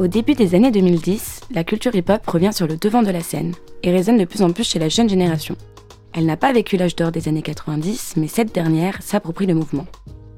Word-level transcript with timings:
Au 0.00 0.06
début 0.06 0.32
des 0.32 0.54
années 0.54 0.70
2010, 0.70 1.40
la 1.50 1.62
culture 1.62 1.94
hip-hop 1.94 2.26
revient 2.26 2.54
sur 2.54 2.66
le 2.66 2.78
devant 2.78 3.02
de 3.02 3.10
la 3.10 3.20
scène 3.20 3.52
et 3.82 3.90
résonne 3.90 4.16
de 4.16 4.24
plus 4.24 4.40
en 4.40 4.50
plus 4.50 4.66
chez 4.66 4.78
la 4.78 4.88
jeune 4.88 5.10
génération. 5.10 5.56
Elle 6.14 6.24
n'a 6.24 6.38
pas 6.38 6.54
vécu 6.54 6.78
l'âge 6.78 6.96
d'or 6.96 7.12
des 7.12 7.28
années 7.28 7.42
90, 7.42 8.14
mais 8.16 8.26
cette 8.26 8.54
dernière 8.54 9.02
s'approprie 9.02 9.44
le 9.44 9.52
mouvement. 9.52 9.84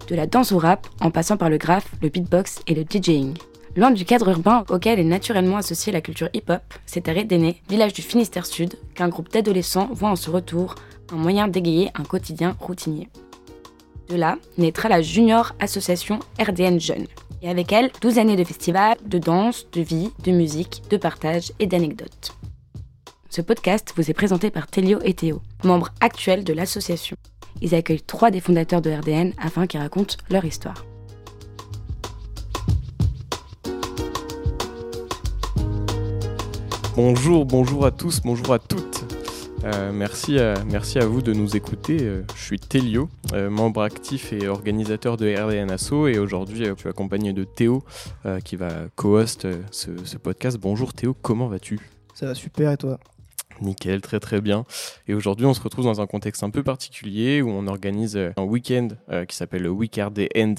De 0.09 0.17
la 0.17 0.27
danse 0.27 0.51
au 0.51 0.59
rap, 0.59 0.89
en 1.01 1.13
passant 1.13 1.37
par 1.37 1.49
le 1.49 1.59
graphe, 1.59 1.93
le 2.03 2.09
beatbox 2.09 2.63
et 2.67 2.75
le 2.75 2.83
DJing. 2.83 3.35
Loin 3.77 3.93
du 3.93 4.05
cadre 4.05 4.31
urbain 4.31 4.65
auquel 4.69 4.99
est 4.99 5.05
naturellement 5.05 5.59
associée 5.59 5.93
la 5.93 6.01
culture 6.01 6.29
hip-hop, 6.35 6.63
c'est 6.85 7.09
à 7.09 7.13
Redéné, 7.13 7.63
village 7.69 7.93
du 7.93 8.03
Finistère 8.03 8.47
Sud, 8.47 8.75
qu'un 8.97 9.11
groupe 9.11 9.31
d'adolescents 9.31 9.91
voit 9.93 10.11
en 10.11 10.17
ce 10.17 10.29
retour 10.29 10.75
un 11.13 11.17
moyen 11.17 11.47
d'égayer 11.47 11.91
un 11.95 12.03
quotidien 12.03 12.57
routinier. 12.59 13.09
De 14.09 14.17
là 14.17 14.39
naîtra 14.59 14.89
la 14.89 15.03
Junior 15.03 15.55
Association 15.61 16.19
RDN 16.41 16.81
Jeunes, 16.81 17.07
et 17.43 17.49
avec 17.49 17.73
elle 17.73 17.91
12 18.01 18.19
années 18.19 18.37
de 18.37 18.45
festivals, 18.45 18.97
de 19.05 19.19
danse, 19.19 19.67
de 19.73 19.81
vie, 19.81 20.11
de 20.25 20.33
musique, 20.33 20.83
de 20.91 20.97
partage 20.97 21.53
et 21.59 21.67
d'anecdotes. 21.67 22.37
Ce 23.29 23.41
podcast 23.41 23.93
vous 23.97 24.11
est 24.11 24.15
présenté 24.15 24.51
par 24.51 24.67
Telio 24.67 24.99
et 25.05 25.15
Théo, 25.15 25.43
membres 25.65 25.89
actuels 26.01 26.45
de 26.45 26.53
l'association. 26.53 27.17
Ils 27.61 27.75
accueillent 27.75 28.03
trois 28.03 28.31
des 28.31 28.41
fondateurs 28.41 28.83
de 28.83 28.91
RDN 28.91 29.33
afin 29.39 29.67
qu'ils 29.67 29.81
racontent 29.81 30.17
leur 30.31 30.45
histoire. 30.45 30.85
Bonjour, 36.95 37.47
bonjour 37.47 37.87
à 37.87 37.91
tous, 37.91 38.21
bonjour 38.21 38.53
à 38.53 38.59
toutes. 38.59 39.12
Euh, 39.65 39.93
merci, 39.93 40.41
à, 40.41 40.55
merci 40.65 40.99
à 40.99 41.07
vous 41.07 41.23
de 41.23 41.33
nous 41.33 41.57
écouter. 41.57 41.99
Euh, 42.01 42.23
je 42.35 42.43
suis 42.43 42.59
Telio, 42.59 43.09
euh, 43.33 43.49
membre 43.49 43.83
actif 43.83 44.33
et 44.33 44.49
organisateur 44.49 45.17
de 45.17 45.33
RDN 45.33 45.71
Asso 45.71 46.09
et 46.09 46.19
aujourd'hui 46.19 46.65
je 46.65 46.75
suis 46.75 46.89
accompagné 46.89 47.33
de 47.33 47.45
Théo 47.45 47.85
qui 48.45 48.57
va 48.57 48.71
co-host 48.97 49.47
ce, 49.71 49.91
ce 50.05 50.17
podcast. 50.19 50.59
Bonjour 50.59 50.93
Théo, 50.93 51.15
comment 51.15 51.47
vas-tu? 51.47 51.79
Ça 52.15 52.27
va 52.27 52.35
super 52.35 52.73
et 52.73 52.77
toi? 52.77 52.99
Nickel, 53.61 54.01
très 54.01 54.19
très 54.19 54.41
bien. 54.41 54.65
Et 55.07 55.15
aujourd'hui, 55.15 55.47
on 55.47 55.55
se 55.55 55.61
retrouve 55.61 55.85
dans 55.85 56.01
un 56.01 56.07
contexte 56.07 56.43
un 56.43 56.51
peu 56.51 56.65
particulier 56.65 57.43
où 57.43 57.51
on 57.51 57.69
organise 57.69 58.17
un 58.17 58.43
week-end 58.43 58.89
qui 59.29 59.37
s'appelle 59.37 59.63
le 59.63 59.71
Week 59.71 59.95
RDN, 59.95 60.57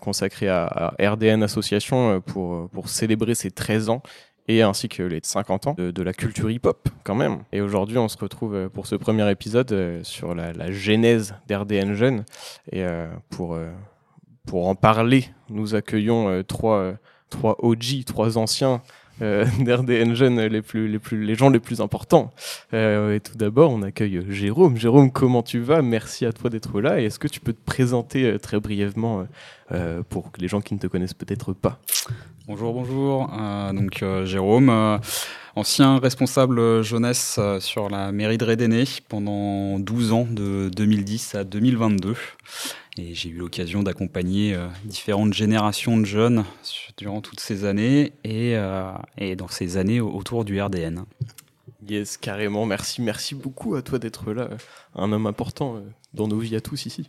consacré 0.00 0.48
à, 0.48 0.66
à, 0.66 1.10
RDN 1.10 1.42
Association 1.42 2.20
pour, 2.20 2.68
pour 2.68 2.88
célébrer 2.88 3.34
ses 3.34 3.50
13 3.50 3.88
ans 3.88 4.02
et 4.48 4.62
ainsi 4.62 4.88
que 4.88 5.02
les 5.02 5.20
50 5.22 5.66
ans 5.66 5.74
de, 5.76 6.02
la 6.02 6.12
culture 6.12 6.50
hip-hop 6.50 6.88
quand 7.02 7.14
même. 7.14 7.44
Et 7.52 7.60
aujourd'hui, 7.60 7.98
on 7.98 8.08
se 8.08 8.18
retrouve 8.18 8.54
euh, 8.54 8.68
pour 8.68 8.86
ce 8.86 8.94
premier 8.94 9.30
épisode 9.30 9.72
euh, 9.72 10.00
sur 10.04 10.34
la, 10.34 10.70
genèse 10.70 11.34
d'RDN 11.48 11.94
Jeune. 11.94 12.24
Et 12.70 12.84
euh, 12.84 13.08
pour, 13.30 13.58
pour 14.46 14.68
en 14.68 14.74
parler, 14.74 15.28
nous 15.48 15.74
accueillons 15.74 16.42
trois, 16.42 16.94
trois 17.30 17.56
OG, 17.60 18.04
trois 18.06 18.36
anciens 18.38 18.82
euh, 19.22 19.44
d'RDN 19.60 20.14
Jeunes, 20.14 20.40
les, 20.40 20.62
plus, 20.62 20.88
les, 20.88 20.98
plus, 20.98 21.24
les 21.24 21.34
gens 21.34 21.50
les 21.50 21.60
plus 21.60 21.80
importants. 21.80 22.32
Euh, 22.72 23.14
et 23.14 23.20
tout 23.20 23.36
d'abord, 23.36 23.70
on 23.70 23.82
accueille 23.82 24.24
Jérôme. 24.28 24.76
Jérôme, 24.76 25.10
comment 25.10 25.42
tu 25.42 25.60
vas? 25.60 25.82
Merci 25.82 26.26
à 26.26 26.32
toi 26.32 26.50
d'être 26.50 26.80
là. 26.80 27.00
Est-ce 27.00 27.18
que 27.18 27.28
tu 27.28 27.40
peux 27.40 27.52
te 27.52 27.64
présenter 27.64 28.24
euh, 28.24 28.38
très 28.38 28.60
brièvement 28.60 29.26
euh, 29.72 30.02
pour 30.08 30.30
les 30.38 30.48
gens 30.48 30.60
qui 30.60 30.74
ne 30.74 30.78
te 30.78 30.86
connaissent 30.86 31.14
peut-être 31.14 31.52
pas? 31.52 31.78
Bonjour, 32.46 32.74
bonjour. 32.74 33.30
Donc 33.72 34.04
Jérôme, 34.24 35.00
ancien 35.56 35.98
responsable 35.98 36.82
jeunesse 36.82 37.38
sur 37.60 37.88
la 37.88 38.12
mairie 38.12 38.38
de 38.38 38.44
Rédéné 38.44 38.84
pendant 39.08 39.78
12 39.78 40.12
ans, 40.12 40.26
de 40.30 40.70
2010 40.74 41.34
à 41.34 41.44
2022. 41.44 42.14
Et 42.96 43.14
j'ai 43.14 43.30
eu 43.30 43.34
l'occasion 43.34 43.82
d'accompagner 43.82 44.54
euh, 44.54 44.68
différentes 44.84 45.32
générations 45.32 45.98
de 45.98 46.04
jeunes 46.04 46.44
durant 46.96 47.20
toutes 47.20 47.40
ces 47.40 47.64
années 47.64 48.12
et, 48.22 48.56
euh, 48.56 48.92
et 49.18 49.34
dans 49.34 49.48
ces 49.48 49.76
années 49.76 50.00
autour 50.00 50.44
du 50.44 50.60
RDN. 50.62 51.04
Yes, 51.88 52.16
carrément. 52.16 52.66
Merci, 52.66 53.02
merci 53.02 53.34
beaucoup 53.34 53.74
à 53.74 53.82
toi 53.82 53.98
d'être 53.98 54.32
là, 54.32 54.48
un 54.94 55.10
homme 55.10 55.26
important 55.26 55.76
euh, 55.76 55.80
dans 56.14 56.28
nos 56.28 56.38
vies 56.38 56.56
à 56.56 56.60
tous 56.60 56.86
ici. 56.86 57.06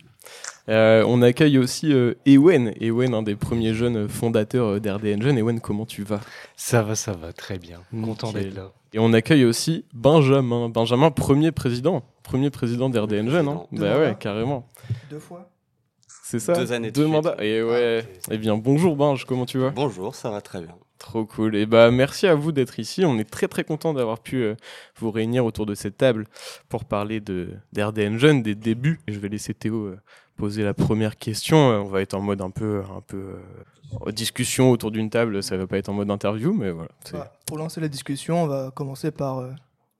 Euh, 0.68 1.04
on 1.06 1.22
accueille 1.22 1.58
aussi 1.58 1.92
euh, 1.92 2.14
Ewen, 2.26 2.74
Ewen, 2.80 3.14
un 3.14 3.22
des 3.22 3.36
premiers 3.36 3.72
jeunes 3.72 4.08
fondateurs 4.08 4.80
d'RDN 4.80 5.22
Jeunes. 5.22 5.38
Ewen, 5.38 5.60
comment 5.60 5.86
tu 5.86 6.02
vas? 6.02 6.20
Ça 6.56 6.82
va, 6.82 6.96
ça 6.96 7.12
va, 7.12 7.32
très 7.32 7.58
bien. 7.58 7.80
Content 8.02 8.32
d'être 8.32 8.54
là. 8.54 8.72
Et 8.92 8.98
on 8.98 9.12
accueille 9.12 9.44
aussi 9.44 9.84
Benjamin. 9.94 10.68
Benjamin, 10.68 11.10
premier 11.10 11.52
président, 11.52 12.02
premier 12.22 12.50
président 12.50 12.90
d'RDN 12.90 13.30
Jeunes. 13.30 13.48
Hein. 13.48 13.66
Bah 13.72 13.98
ouais, 13.98 14.16
carrément. 14.18 14.66
Deux 15.10 15.20
fois? 15.20 15.50
C'est 16.24 16.40
ça? 16.40 16.54
Deux 16.54 16.72
années 16.72 16.90
de 16.90 17.00
Deux 17.00 17.06
mandats. 17.06 17.36
Et 17.38 17.62
ouais. 17.62 18.04
Ah, 18.04 18.30
eh 18.32 18.38
bien, 18.38 18.56
bonjour 18.56 18.96
Binge, 18.96 19.24
comment 19.24 19.46
tu 19.46 19.58
vas? 19.58 19.70
Bonjour, 19.70 20.14
ça 20.14 20.30
va 20.30 20.40
très 20.40 20.60
bien. 20.60 20.74
Trop 20.98 21.26
cool. 21.26 21.56
Et 21.56 21.66
bah, 21.66 21.90
merci 21.90 22.26
à 22.26 22.34
vous 22.34 22.52
d'être 22.52 22.78
ici. 22.78 23.04
On 23.04 23.18
est 23.18 23.28
très 23.28 23.48
très 23.48 23.64
content 23.64 23.92
d'avoir 23.92 24.18
pu 24.18 24.42
euh, 24.42 24.54
vous 24.98 25.10
réunir 25.10 25.44
autour 25.44 25.66
de 25.66 25.74
cette 25.74 25.98
table 25.98 26.26
pour 26.68 26.84
parler 26.84 27.20
de 27.20 27.50
d'RDN 27.72 28.18
Jeune, 28.18 28.42
des 28.42 28.54
débuts. 28.54 29.00
je 29.06 29.18
vais 29.18 29.28
laisser 29.28 29.52
Théo 29.52 29.86
euh, 29.86 30.00
poser 30.36 30.64
la 30.64 30.74
première 30.74 31.16
question. 31.16 31.70
Euh, 31.70 31.78
on 31.78 31.88
va 31.88 32.00
être 32.00 32.14
en 32.14 32.20
mode 32.20 32.40
un 32.40 32.50
peu 32.50 32.82
un 32.96 33.02
peu 33.02 33.36
discussion 34.08 34.70
autour 34.70 34.90
d'une 34.90 35.10
table. 35.10 35.42
Ça 35.42 35.56
va 35.56 35.66
pas 35.66 35.76
être 35.78 35.90
en 35.90 35.94
mode 35.94 36.10
interview, 36.10 36.54
mais 36.54 36.70
voilà. 36.70 36.90
Bah, 37.12 37.32
pour 37.46 37.58
lancer 37.58 37.80
la 37.80 37.88
discussion, 37.88 38.44
on 38.44 38.46
va 38.46 38.70
commencer 38.70 39.10
par. 39.10 39.44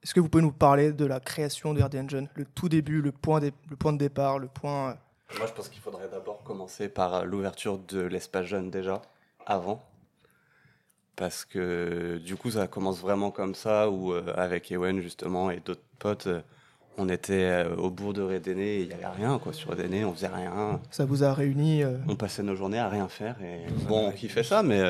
Est-ce 0.03 0.13
que 0.13 0.19
vous 0.19 0.29
pouvez 0.29 0.43
nous 0.43 0.51
parler 0.51 0.93
de 0.93 1.05
la 1.05 1.19
création 1.19 1.73
de 1.73 1.81
RDN 1.81 2.09
Jeune, 2.09 2.29
le 2.35 2.45
tout 2.45 2.69
début, 2.69 3.01
le 3.01 3.11
point, 3.11 3.39
le 3.39 3.75
point 3.75 3.93
de 3.93 3.97
départ, 3.97 4.39
le 4.39 4.47
point 4.47 4.95
moi, 5.37 5.45
je 5.45 5.51
pense 5.51 5.67
qu'il 5.67 5.81
faudrait 5.81 6.07
d'abord 6.07 6.41
commencer 6.43 6.87
par 6.87 7.25
l'ouverture 7.25 7.79
de 7.79 7.99
l'espace 7.99 8.45
jeune 8.45 8.71
déjà, 8.71 9.01
avant. 9.45 9.83
Parce 11.17 11.43
que 11.43 12.19
du 12.23 12.37
coup, 12.37 12.51
ça 12.51 12.67
commence 12.67 12.99
vraiment 12.99 13.31
comme 13.31 13.55
ça, 13.55 13.89
où 13.89 14.13
euh, 14.13 14.33
avec 14.37 14.71
Ewen 14.71 15.01
justement 15.01 15.51
et 15.51 15.59
d'autres 15.59 15.81
potes, 15.99 16.27
euh, 16.27 16.39
on 16.97 17.09
était 17.09 17.63
au 17.77 17.91
bourg 17.91 18.13
de 18.13 18.23
Redéné 18.23 18.77
et 18.77 18.81
il 18.83 18.87
n'y 18.87 18.93
avait 18.93 19.05
rien 19.05 19.37
quoi 19.37 19.53
sur 19.53 19.69
Redéné, 19.69 20.05
on 20.05 20.13
faisait 20.13 20.29
rien. 20.29 20.79
Ça 20.89 21.05
vous 21.05 21.23
a 21.23 21.31
réunis 21.31 21.83
On 22.07 22.15
passait 22.15 22.41
nos 22.41 22.55
journées 22.55 22.79
à 22.79 22.89
rien 22.89 23.07
faire 23.07 23.35
et 23.39 23.71
bon, 23.87 24.07
on 24.07 24.11
kiffait 24.11 24.41
ça, 24.41 24.63
mais 24.63 24.81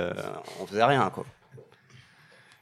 on 0.62 0.66
faisait 0.66 0.86
rien 0.86 1.10
quoi. 1.10 1.26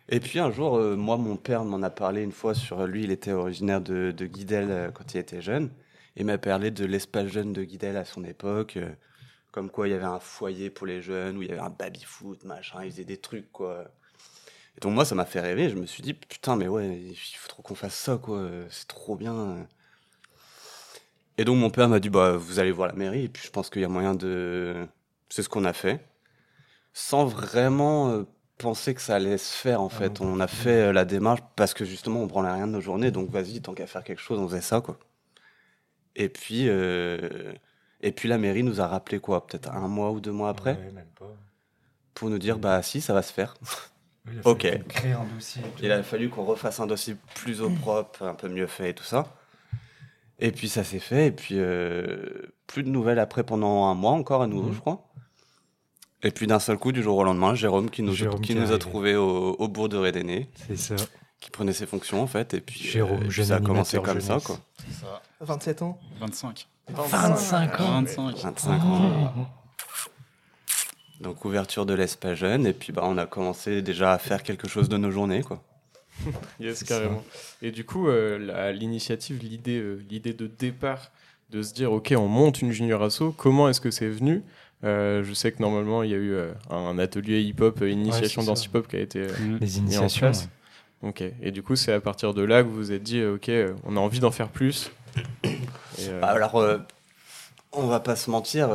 Et 0.10 0.20
puis 0.20 0.40
un 0.40 0.50
jour, 0.50 0.80
moi, 0.98 1.18
mon 1.18 1.36
père 1.36 1.64
m'en 1.64 1.84
a 1.84 1.92
parlé 1.92 2.24
une 2.24 2.32
fois 2.32 2.56
sur 2.56 2.88
lui, 2.88 3.04
il 3.04 3.12
était 3.12 3.34
originaire 3.34 3.82
de, 3.82 4.10
de 4.10 4.26
Guidel 4.26 4.92
quand 4.96 5.14
il 5.14 5.20
était 5.20 5.44
jeune 5.44 5.70
et 6.18 6.24
m'a 6.24 6.38
parlé 6.38 6.72
de 6.72 6.86
l'espace 6.86 7.28
jeune 7.28 7.54
de 7.54 7.64
Guidel 7.64 7.98
à 7.98 8.06
son 8.06 8.24
époque, 8.24 8.78
euh, 8.78 8.90
comme 9.56 9.70
quoi 9.70 9.88
il 9.88 9.92
y 9.92 9.94
avait 9.94 10.04
un 10.04 10.20
foyer 10.20 10.70
pour 10.70 10.86
les 10.86 11.02
jeunes, 11.02 11.38
où 11.38 11.42
il 11.42 11.48
y 11.48 11.52
avait 11.54 11.62
un 11.62 11.70
baby-foot, 11.70 12.44
machin, 12.44 12.84
ils 12.84 12.92
faisaient 12.92 13.06
des 13.06 13.16
trucs, 13.16 13.50
quoi. 13.54 13.86
Et 14.76 14.82
donc 14.82 14.94
moi, 14.94 15.06
ça 15.06 15.16
m'a 15.16 15.24
fait 15.24 15.40
rêver, 15.40 15.70
je 15.70 15.76
me 15.76 15.86
suis 15.86 16.04
dit, 16.04 16.14
putain, 16.14 16.58
mais 16.58 16.68
ouais, 16.68 16.98
il 16.98 17.16
faut 17.16 17.48
trop 17.48 17.64
qu'on 17.64 17.74
fasse 17.74 17.96
ça, 17.96 18.20
quoi, 18.22 18.50
c'est 18.70 18.90
trop 18.90 19.16
bien. 19.16 19.66
Et 21.38 21.46
donc 21.46 21.58
mon 21.58 21.70
père 21.70 21.88
m'a 21.88 22.02
dit, 22.02 22.10
bah, 22.10 22.36
vous 22.36 22.60
allez 22.60 22.74
voir 22.74 22.90
la 22.90 22.96
mairie, 22.96 23.24
et 23.24 23.30
puis 23.30 23.44
je 23.46 23.50
pense 23.50 23.70
qu'il 23.70 23.82
y 23.82 23.86
a 23.86 23.88
moyen 23.88 24.14
de... 24.14 24.86
C'est 25.30 25.42
ce 25.42 25.48
qu'on 25.48 25.64
a 25.64 25.72
fait, 25.72 26.06
sans 26.92 27.26
vraiment 27.26 28.10
euh, 28.10 28.24
penser 28.58 28.94
que 28.94 29.02
ça 29.02 29.16
allait 29.16 29.38
se 29.38 29.54
faire, 29.54 29.82
en 29.82 29.88
ah 29.88 29.90
fait. 29.90 30.20
on 30.20 30.42
a 30.42 30.48
fait 30.48 30.90
euh, 30.90 30.92
la 30.92 31.06
démarche 31.06 31.40
parce 31.56 31.74
que 31.74 31.86
justement, 31.86 32.22
on 32.24 32.26
branlait 32.26 32.52
rien 32.52 32.68
de 32.68 32.74
nos 32.74 32.82
journées, 32.82 33.12
donc 33.12 33.30
vas-y, 33.30 33.62
tant 33.62 33.74
qu'à 33.74 33.88
faire 33.88 34.04
quelque 34.04 34.22
chose, 34.22 34.38
on 34.38 34.50
faisait 34.50 34.60
ça, 34.60 34.82
quoi. 34.82 35.00
Et 36.18 36.28
puis, 36.28 36.68
euh, 36.68 37.54
et 38.02 38.12
puis 38.12 38.30
la 38.30 38.38
mairie 38.38 38.64
nous 38.64 38.82
a 38.82 38.88
rappelé 38.88 39.20
quoi, 39.20 39.46
peut-être 39.46 39.72
un 39.72 39.88
mois 39.88 40.12
ou 40.12 40.20
deux 40.20 40.32
mois 40.32 40.50
après, 40.50 40.78
pour 42.14 42.30
nous 42.30 42.40
dire 42.40 42.60
bah 42.60 42.82
si, 42.82 43.02
ça 43.02 43.14
va 43.14 43.22
se 43.22 43.34
faire. 43.34 43.56
il 44.32 44.40
a 44.40 44.48
ok. 44.48 44.88
Créer 44.88 45.14
un 45.14 45.26
dossier. 45.34 45.62
Il 45.82 45.92
a 45.92 46.04
fallu 46.04 46.30
qu'on 46.30 46.46
refasse 46.46 46.80
un 46.80 46.88
dossier 46.88 47.16
plus 47.36 47.62
au 47.62 47.70
propre, 47.70 48.24
un 48.24 48.36
peu 48.36 48.50
mieux 48.50 48.68
fait 48.68 48.92
et 48.92 48.94
tout 48.94 49.04
ça. 49.04 49.34
Et 50.40 50.52
puis 50.52 50.70
ça 50.70 50.84
s'est 50.84 51.00
fait. 51.00 51.28
Et 51.28 51.32
puis 51.32 51.56
euh, 51.58 52.54
plus 52.68 52.84
de 52.84 52.90
nouvelles 52.90 53.20
après 53.20 53.44
pendant 53.44 53.86
un 53.86 53.94
mois 53.94 54.12
encore 54.12 54.42
à 54.42 54.48
nouveau, 54.48 54.70
mhm. 54.70 54.76
je 54.76 54.80
crois. 54.80 55.08
Et 56.24 56.32
puis 56.32 56.48
d'un 56.48 56.60
seul 56.60 56.78
coup, 56.78 56.92
du 56.92 57.04
jour 57.04 57.18
au 57.18 57.24
lendemain, 57.24 57.54
Jérôme 57.54 57.90
qui 57.90 58.02
nous, 58.02 58.16
qui, 58.42 58.56
nous 58.56 58.72
a 58.72 58.80
trouvé 58.80 59.16
au, 59.16 59.54
au 59.54 59.68
bourg 59.68 59.90
de 59.90 59.98
Rédéné. 59.98 60.50
C'est 60.68 60.78
ça 60.78 60.96
qui 61.46 61.52
prenait 61.52 61.74
ses 61.74 61.86
fonctions 61.86 62.24
en 62.24 62.28
fait 62.28 62.56
et 62.56 62.62
puis, 62.62 62.80
Jérôme, 62.80 63.24
euh, 63.24 63.44
ça 63.44 63.58
a 63.58 63.60
commencé 63.60 64.00
comme 64.00 64.20
ça 64.20 64.40
quoi. 64.44 64.58
Ça. 64.90 65.22
27 65.42 65.84
ans 65.84 66.00
25. 66.20 66.68
25 66.90 67.80
ans 67.82 68.02
25, 68.02 68.38
25 68.38 68.72
ans. 68.84 69.48
Donc 71.22 71.46
ouverture 71.46 71.86
de 71.86 71.94
l'espace 71.94 72.38
jeune 72.38 72.68
et 72.68 72.74
puis 72.74 72.92
bah 72.92 73.04
on 73.06 73.18
a 73.18 73.26
commencé 73.26 73.82
déjà 73.82 74.14
à 74.14 74.18
faire 74.18 74.44
quelque 74.44 74.68
chose 74.68 74.90
de 74.90 74.98
nos 74.98 75.12
journées 75.12 75.42
quoi. 75.42 75.64
yes 76.60 76.84
carrément. 76.84 77.24
Et 77.62 77.72
du 77.72 77.86
coup 77.86 78.08
euh, 78.08 78.72
l'initiative 78.74 79.40
l'idée 79.42 79.80
euh, 79.80 80.06
l'idée 80.10 80.34
de 80.34 80.48
départ 80.48 81.12
de 81.50 81.62
se 81.62 81.74
dire 81.74 81.92
ok 81.92 82.14
on 82.18 82.28
monte 82.28 82.62
une 82.62 82.72
junior 82.72 83.02
asso 83.02 83.34
comment 83.38 83.70
est-ce 83.70 83.82
que 83.82 83.92
c'est 83.92 84.10
venu? 84.10 84.44
Je 84.84 85.32
sais 85.34 85.52
que 85.52 85.62
normalement 85.62 86.04
il 86.04 86.12
y 86.12 86.14
a 86.14 86.18
eu 86.18 86.38
un 86.70 87.00
atelier 87.00 87.42
hip-hop, 87.42 87.82
initiation 87.82 88.44
dans 88.44 88.54
hip-hop 88.54 88.88
qui 88.88 88.98
a 88.98 89.00
été 89.00 89.26
les 89.60 89.80
initiations. 89.80 90.32
Ok. 91.02 91.24
Et 91.42 91.52
du 91.52 91.64
coup, 91.64 91.76
c'est 91.76 91.94
à 91.94 92.02
partir 92.02 92.34
de 92.34 92.42
là 92.42 92.64
que 92.64 92.68
vous 92.68 92.76
vous 92.76 92.92
êtes 92.92 93.04
dit, 93.04 93.24
ok, 93.24 93.50
euh, 93.50 93.74
on 93.84 93.98
a 93.98 94.00
envie 94.00 94.20
d'en 94.20 94.32
faire 94.32 94.50
plus. 94.50 94.92
Euh, 96.00 96.20
bah, 96.20 96.28
alors, 96.28 96.58
euh, 96.58 96.78
on 97.72 97.88
va 97.88 98.00
pas 98.00 98.16
se 98.16 98.30
mentir, 98.30 98.70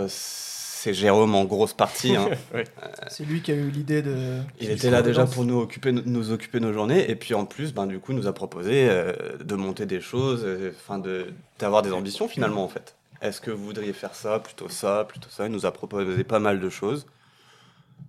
c'est 0.81 0.95
Jérôme 0.95 1.35
en 1.35 1.45
grosse 1.45 1.75
partie. 1.75 2.17
Hein. 2.17 2.31
C'est 3.09 3.25
lui 3.25 3.43
qui 3.43 3.53
a 3.53 3.55
eu 3.55 3.69
l'idée 3.69 4.01
de. 4.01 4.39
Il 4.61 4.71
était 4.71 4.91
là 4.91 5.03
déjà 5.03 5.27
pour 5.27 5.45
nous 5.45 5.61
occuper, 5.61 5.93
nous 5.93 6.33
occuper 6.33 6.59
nos 6.59 6.73
journées, 6.73 7.11
et 7.11 7.17
puis 7.17 7.35
en 7.35 7.45
plus, 7.45 7.75
ben, 7.75 7.87
du 7.87 7.99
coup, 7.99 8.15
nous 8.15 8.27
a 8.27 8.33
proposé 8.33 8.89
euh, 8.89 9.13
de 9.45 9.55
monter 9.57 9.85
des 9.85 10.01
choses, 10.01 10.43
euh, 10.43 10.73
enfin 10.75 10.99
de 10.99 11.27
d'avoir 11.59 11.83
des 11.83 11.93
ambitions 11.93 12.29
finalement 12.29 12.65
en 12.65 12.69
fait. 12.69 12.95
Est-ce 13.21 13.43
que 13.43 13.51
vous 13.51 13.63
voudriez 13.63 13.93
faire 13.93 14.15
ça, 14.15 14.39
plutôt 14.39 14.71
ça, 14.71 15.05
plutôt 15.07 15.29
ça? 15.29 15.45
Il 15.45 15.53
nous 15.53 15.67
a 15.67 15.73
proposé 15.73 16.25
pas 16.25 16.39
mal 16.39 16.61
de 16.61 16.71
choses 16.71 17.07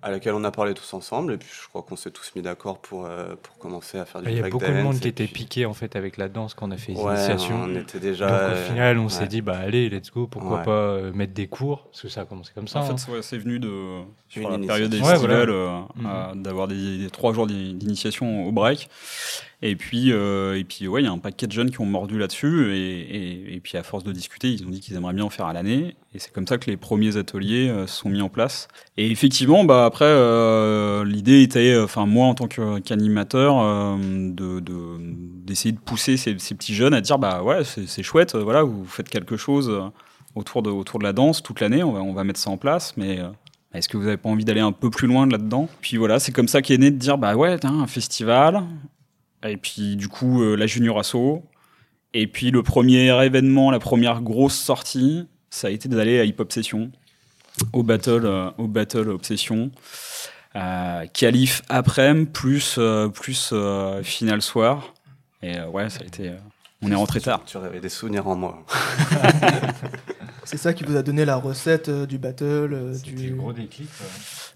à 0.02 0.12
laquelle 0.12 0.34
on 0.34 0.44
a 0.44 0.52
parlé 0.52 0.74
tous 0.74 0.94
ensemble 0.94 1.34
et 1.34 1.38
puis 1.38 1.50
je 1.52 1.68
crois 1.68 1.84
qu'on 1.84 1.96
s'est 1.96 2.12
tous 2.12 2.32
mis 2.36 2.42
d'accord 2.42 2.80
pour, 2.80 3.06
euh, 3.06 3.36
pour 3.42 3.58
commencer 3.58 3.98
à 4.00 4.06
faire 4.06 4.22
du 4.22 4.30
Il 4.30 4.38
y 4.38 4.40
a 4.40 4.50
beaucoup 4.50 4.66
de 4.66 4.82
monde 4.82 5.00
qui 5.00 5.08
était 5.08 5.28
piqué 5.28 5.66
en 5.66 5.74
fait 5.74 5.96
avec 5.96 6.18
la 6.18 6.28
danse 6.28 6.54
quand 6.54 6.68
on 6.68 6.72
a 6.72 6.78
fait 6.78 6.94
les 6.94 7.00
ouais, 7.00 7.16
initiations. 7.16 7.64
On 7.64 7.76
était 7.76 8.00
déjà. 8.00 8.30
Donc 8.30 8.58
au 8.58 8.72
final, 8.72 8.98
on 8.98 9.10
s'est 9.10 9.28
dit 9.28 9.42
bah 9.42 9.58
allez, 9.58 9.90
let's 9.90 10.12
go, 10.12 10.28
pourquoi 10.28 10.60
pas 10.60 10.72
euh, 10.72 11.14
mettre 11.14 11.34
des 11.34 11.48
cours 11.48 11.86
parce 11.86 12.02
que 12.02 12.10
ça 12.10 12.22
a 12.22 12.26
commencé 12.26 12.52
comme 12.54 12.68
ça. 12.68 12.80
En 12.80 12.90
hein. 12.90 12.98
fait, 12.98 13.22
c'est 13.22 13.38
venu 13.38 13.60
de 13.60 14.02
sur 14.30 14.50
la 14.50 14.58
période 14.58 14.90
des 14.90 15.02
festivals 15.02 15.50
euh, 15.50 15.80
mhm. 15.96 16.42
d'avoir 16.42 16.68
des, 16.68 16.98
des, 16.98 17.10
trois 17.10 17.34
jours 17.34 17.48
d'initiation 17.48 18.48
au 18.48 18.52
break 18.52 18.90
et 19.64 19.76
puis, 19.76 20.12
euh, 20.12 20.58
et 20.58 20.64
puis 20.64 20.88
ouais, 20.88 21.02
il 21.04 21.06
y 21.06 21.08
a 21.08 21.12
un 21.12 21.20
paquet 21.20 21.46
de 21.46 21.52
jeunes 21.52 21.70
qui 21.70 21.80
ont 21.82 21.86
mordu 21.86 22.18
là-dessus. 22.18 22.74
Et, 22.76 23.56
et, 23.56 23.60
puis, 23.60 23.78
à 23.78 23.84
force 23.84 24.04
de 24.04 24.12
discuter, 24.12 24.50
ils 24.50 24.66
ont 24.66 24.70
dit 24.70 24.80
qu'ils 24.80 24.96
aimeraient 24.96 25.14
bien 25.14 25.26
en 25.26 25.30
faire 25.30 25.46
à 25.46 25.54
l'année. 25.54 25.96
Et 26.16 26.20
c'est 26.20 26.34
comme 26.34 26.48
ça 26.48 26.58
que 26.58 26.70
les 26.70 26.78
premiers 26.78 27.16
ateliers 27.16 27.70
euh, 27.70 27.86
sont 27.86 28.10
mis 28.10 28.22
en 28.22 28.30
place. 28.30 28.68
Et 28.98 29.12
effectivement, 29.12 29.64
bah, 29.64 29.86
après, 29.86 30.06
euh, 30.06 31.06
l'idée 31.06 31.44
était, 31.44 31.78
enfin, 31.78 32.08
moi, 32.08 32.26
en 32.26 32.34
tant 32.34 32.48
qu'animateur, 32.48 33.98
de, 34.00 34.60
d'essayer 35.46 35.74
de, 35.74 35.80
pousser 35.80 36.18
ces, 36.18 36.40
ces, 36.40 36.56
petits 36.56 36.74
jeunes 36.74 36.96
à 36.96 37.02
dire 37.02 37.20
bah 37.20 37.44
ouais, 37.44 37.64
c'est, 37.64 38.04
chouette, 38.04 38.36
voilà, 38.36 38.64
vous 38.64 38.86
faites 38.86 39.10
quelque 39.10 39.38
chose 39.38 39.72
autour 40.34 40.64
de, 40.64 40.72
autour 40.72 40.98
de 40.98 41.04
la 41.04 41.14
danse 41.14 41.44
toute 41.44 41.60
l'année, 41.60 41.84
on 41.84 41.92
va, 41.92 42.00
on 42.02 42.14
va 42.14 42.24
mettre 42.24 42.40
ça 42.40 42.50
en 42.50 42.58
place. 42.58 42.96
Mais. 42.98 43.20
Est-ce 43.74 43.88
que 43.88 43.96
vous 43.96 44.04
n'avez 44.04 44.18
pas 44.18 44.28
envie 44.28 44.44
d'aller 44.44 44.60
un 44.60 44.74
peu 44.74 44.90
plus 44.90 45.08
loin 45.08 45.26
là-dedans? 45.26 45.70
Puis 45.80 45.96
voilà, 45.96 46.20
c'est 46.20 46.34
comme 46.34 46.50
ça 46.50 46.62
qu'est 46.62 46.78
né 46.78 46.92
de 46.92 46.98
dire 46.98 47.18
bah 47.18 47.38
ouais, 47.38 47.58
un 47.66 47.88
festival, 47.88 48.66
et 49.44 49.58
puis 49.58 49.96
du 49.96 50.08
coup 50.08 50.44
euh, 50.44 50.56
la 50.56 50.68
Junior 50.68 51.00
Asso. 51.00 51.44
Et 52.14 52.28
puis 52.28 52.52
le 52.52 52.62
premier 52.62 53.10
événement, 53.24 53.72
la 53.72 53.80
première 53.80 54.22
grosse 54.22 54.58
sortie, 54.58 55.28
ça 55.50 55.68
a 55.68 55.70
été 55.70 55.88
d'aller 55.88 56.20
à 56.20 56.26
Hip 56.26 56.36
Hop 56.40 56.52
Session, 56.52 56.92
au 57.74 57.84
battle, 57.84 58.26
euh, 58.26 58.50
au 58.58 58.68
battle 58.68 59.10
Obsession. 59.10 59.72
Euh, 60.56 61.06
Calif 61.14 61.62
après 61.70 62.14
plus 62.26 62.76
euh, 62.78 63.08
plus 63.08 63.54
final 64.04 64.42
soir. 64.42 64.94
Et 65.42 65.60
ouais, 65.62 65.90
ça 65.90 66.02
a 66.02 66.06
été. 66.06 66.32
On 66.82 66.92
est 66.92 66.96
rentré 66.96 67.22
tard. 67.22 67.44
Tu 67.46 67.58
avais 67.58 67.80
des 67.80 67.90
souvenirs 67.90 68.28
en 68.28 68.36
moi. 68.36 68.66
C'est 70.44 70.58
ça 70.58 70.74
qui 70.74 70.84
vous 70.84 70.98
a 70.98 71.04
donné 71.04 71.24
la 71.24 71.36
recette 71.36 71.90
du 71.90 72.18
battle, 72.18 72.94
du 73.04 73.32
gros 73.36 73.54
déclic. 73.54 73.88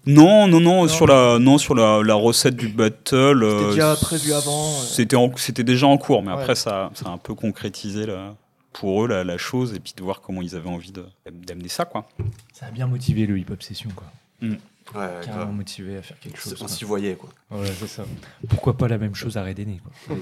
Non, 0.04 0.46
non, 0.46 0.60
non, 0.60 0.88
sur 0.88 1.06
la, 1.06 1.38
non, 1.38 1.58
sur 1.58 1.74
la, 1.74 2.02
la 2.02 2.14
recette 2.14 2.56
du 2.56 2.68
battle. 2.68 3.40
C'était 3.40 3.64
euh, 3.64 3.70
déjà 3.70 3.96
prévu 3.96 4.32
avant. 4.32 4.72
C'était, 4.72 5.16
c'était 5.36 5.64
déjà 5.64 5.86
en 5.86 5.96
cours, 5.98 6.22
mais 6.22 6.32
après 6.32 6.54
ça, 6.54 6.90
ça 6.94 7.08
a 7.08 7.10
un 7.10 7.18
peu 7.18 7.34
concrétisé 7.34 8.06
là, 8.06 8.34
pour 8.72 9.04
eux 9.04 9.08
la, 9.08 9.24
la, 9.24 9.38
chose 9.38 9.74
et 9.74 9.80
puis 9.80 9.94
de 9.96 10.02
voir 10.02 10.20
comment 10.20 10.42
ils 10.42 10.54
avaient 10.54 10.68
envie 10.68 10.92
d'amener 10.92 11.68
ça, 11.68 11.84
quoi. 11.84 12.08
Ça 12.52 12.66
a 12.66 12.70
bien 12.70 12.86
motivé 12.86 13.26
le 13.26 13.38
hip 13.38 13.46
hop 13.50 13.62
session, 13.62 13.90
quoi. 13.94 14.06
Mm. 14.40 14.56
Ouais, 14.94 15.08
Carrément 15.24 15.52
motivé 15.52 15.96
à 15.96 16.02
faire 16.02 16.18
quelque 16.20 16.38
chose. 16.38 16.56
On 16.60 16.68
s'y 16.68 16.84
voyait, 16.84 17.14
quoi. 17.14 17.30
Ouais, 17.50 17.66
c'est 17.78 17.88
ça. 17.88 18.04
Pourquoi 18.48 18.76
pas 18.76 18.86
la 18.86 18.98
même 18.98 19.14
chose 19.14 19.36
à 19.36 19.44
Redéné, 19.44 19.80
quoi. 19.82 20.16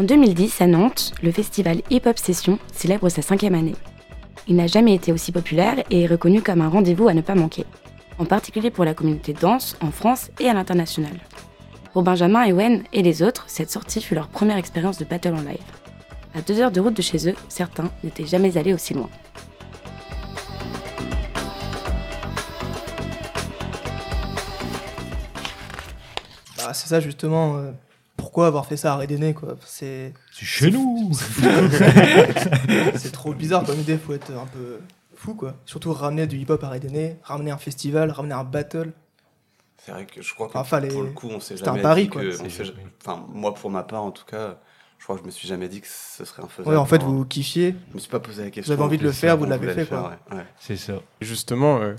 En 0.00 0.04
2010, 0.04 0.62
à 0.62 0.66
Nantes, 0.66 1.12
le 1.22 1.30
festival 1.30 1.82
Hip 1.90 2.06
Hop 2.06 2.18
Session 2.18 2.58
célèbre 2.72 3.10
sa 3.10 3.20
cinquième 3.20 3.54
année. 3.54 3.74
Il 4.48 4.56
n'a 4.56 4.66
jamais 4.66 4.94
été 4.94 5.12
aussi 5.12 5.30
populaire 5.30 5.84
et 5.90 6.04
est 6.04 6.06
reconnu 6.06 6.40
comme 6.40 6.62
un 6.62 6.70
rendez-vous 6.70 7.08
à 7.08 7.12
ne 7.12 7.20
pas 7.20 7.34
manquer, 7.34 7.66
en 8.16 8.24
particulier 8.24 8.70
pour 8.70 8.86
la 8.86 8.94
communauté 8.94 9.34
danse 9.34 9.76
en 9.82 9.90
France 9.90 10.30
et 10.40 10.48
à 10.48 10.54
l'international. 10.54 11.12
Pour 11.92 12.02
Benjamin, 12.02 12.46
Ewen 12.46 12.82
et 12.94 13.02
les 13.02 13.22
autres, 13.22 13.44
cette 13.48 13.70
sortie 13.70 14.00
fut 14.00 14.14
leur 14.14 14.28
première 14.28 14.56
expérience 14.56 14.96
de 14.96 15.04
battle 15.04 15.34
en 15.34 15.42
live. 15.42 15.58
À 16.34 16.40
deux 16.40 16.58
heures 16.60 16.72
de 16.72 16.80
route 16.80 16.96
de 16.96 17.02
chez 17.02 17.28
eux, 17.28 17.36
certains 17.50 17.90
n'étaient 18.02 18.24
jamais 18.24 18.56
allés 18.56 18.72
aussi 18.72 18.94
loin. 18.94 19.10
Bah, 26.56 26.72
c'est 26.72 26.88
ça 26.88 27.00
justement. 27.00 27.58
Euh, 27.58 27.72
pourquoi 28.20 28.46
avoir 28.46 28.66
fait 28.66 28.76
ça 28.76 28.92
à 28.92 28.96
Redéné 28.96 29.34
quoi? 29.34 29.56
C'est 29.64 30.12
chez 30.30 30.70
nous. 30.70 31.10
c'est 32.96 33.12
trop 33.12 33.32
bizarre 33.32 33.64
comme 33.64 33.80
idée. 33.80 33.96
Faut 33.96 34.12
être 34.12 34.30
un 34.32 34.46
peu 34.46 34.80
fou 35.14 35.34
quoi. 35.34 35.54
Surtout 35.64 35.92
ramener 35.92 36.26
du 36.26 36.36
hip-hop 36.36 36.62
à 36.62 36.68
Redéné, 36.68 37.16
ramener 37.22 37.50
un 37.50 37.58
festival, 37.58 38.10
ramener 38.10 38.34
un 38.34 38.44
battle. 38.44 38.92
C'est 39.78 39.92
vrai 39.92 40.06
que 40.06 40.20
je 40.20 40.34
crois 40.34 40.48
que 40.48 40.58
enfin, 40.58 40.80
pour 40.82 41.02
le 41.02 41.10
coup 41.10 41.28
on 41.30 41.40
s'est 41.40 41.56
jamais 41.56 41.80
un 41.80 41.82
pari, 41.82 42.02
dit 42.02 42.08
quoi. 42.10 42.22
que 42.22 42.36
enfin 43.00 43.24
moi 43.32 43.54
pour 43.54 43.70
ma 43.70 43.82
part 43.82 44.02
en 44.02 44.10
tout 44.10 44.26
cas 44.26 44.58
je 45.00 45.04
crois 45.04 45.16
que 45.16 45.22
je 45.22 45.26
me 45.26 45.30
suis 45.30 45.48
jamais 45.48 45.68
dit 45.70 45.80
que 45.80 45.86
ce 45.88 46.26
serait 46.26 46.42
un 46.42 46.48
faisable. 46.48 46.68
Ouais, 46.68 46.76
en 46.76 46.84
fait, 46.84 47.02
vous 47.02 47.24
kiffiez. 47.24 47.74
Je 47.88 47.94
me 47.94 47.98
suis 47.98 48.10
pas 48.10 48.20
posé 48.20 48.44
la 48.44 48.50
question. 48.50 48.74
Vous 48.74 48.78
avez 48.78 48.86
envie 48.86 48.98
de 48.98 49.02
le 49.02 49.12
faire, 49.12 49.38
vous 49.38 49.46
l'avez 49.46 49.72
fait, 49.72 49.86
quoi. 49.86 50.18
Ouais. 50.30 50.44
C'est 50.58 50.76
ça. 50.76 51.00
Justement, 51.22 51.78
euh, 51.78 51.94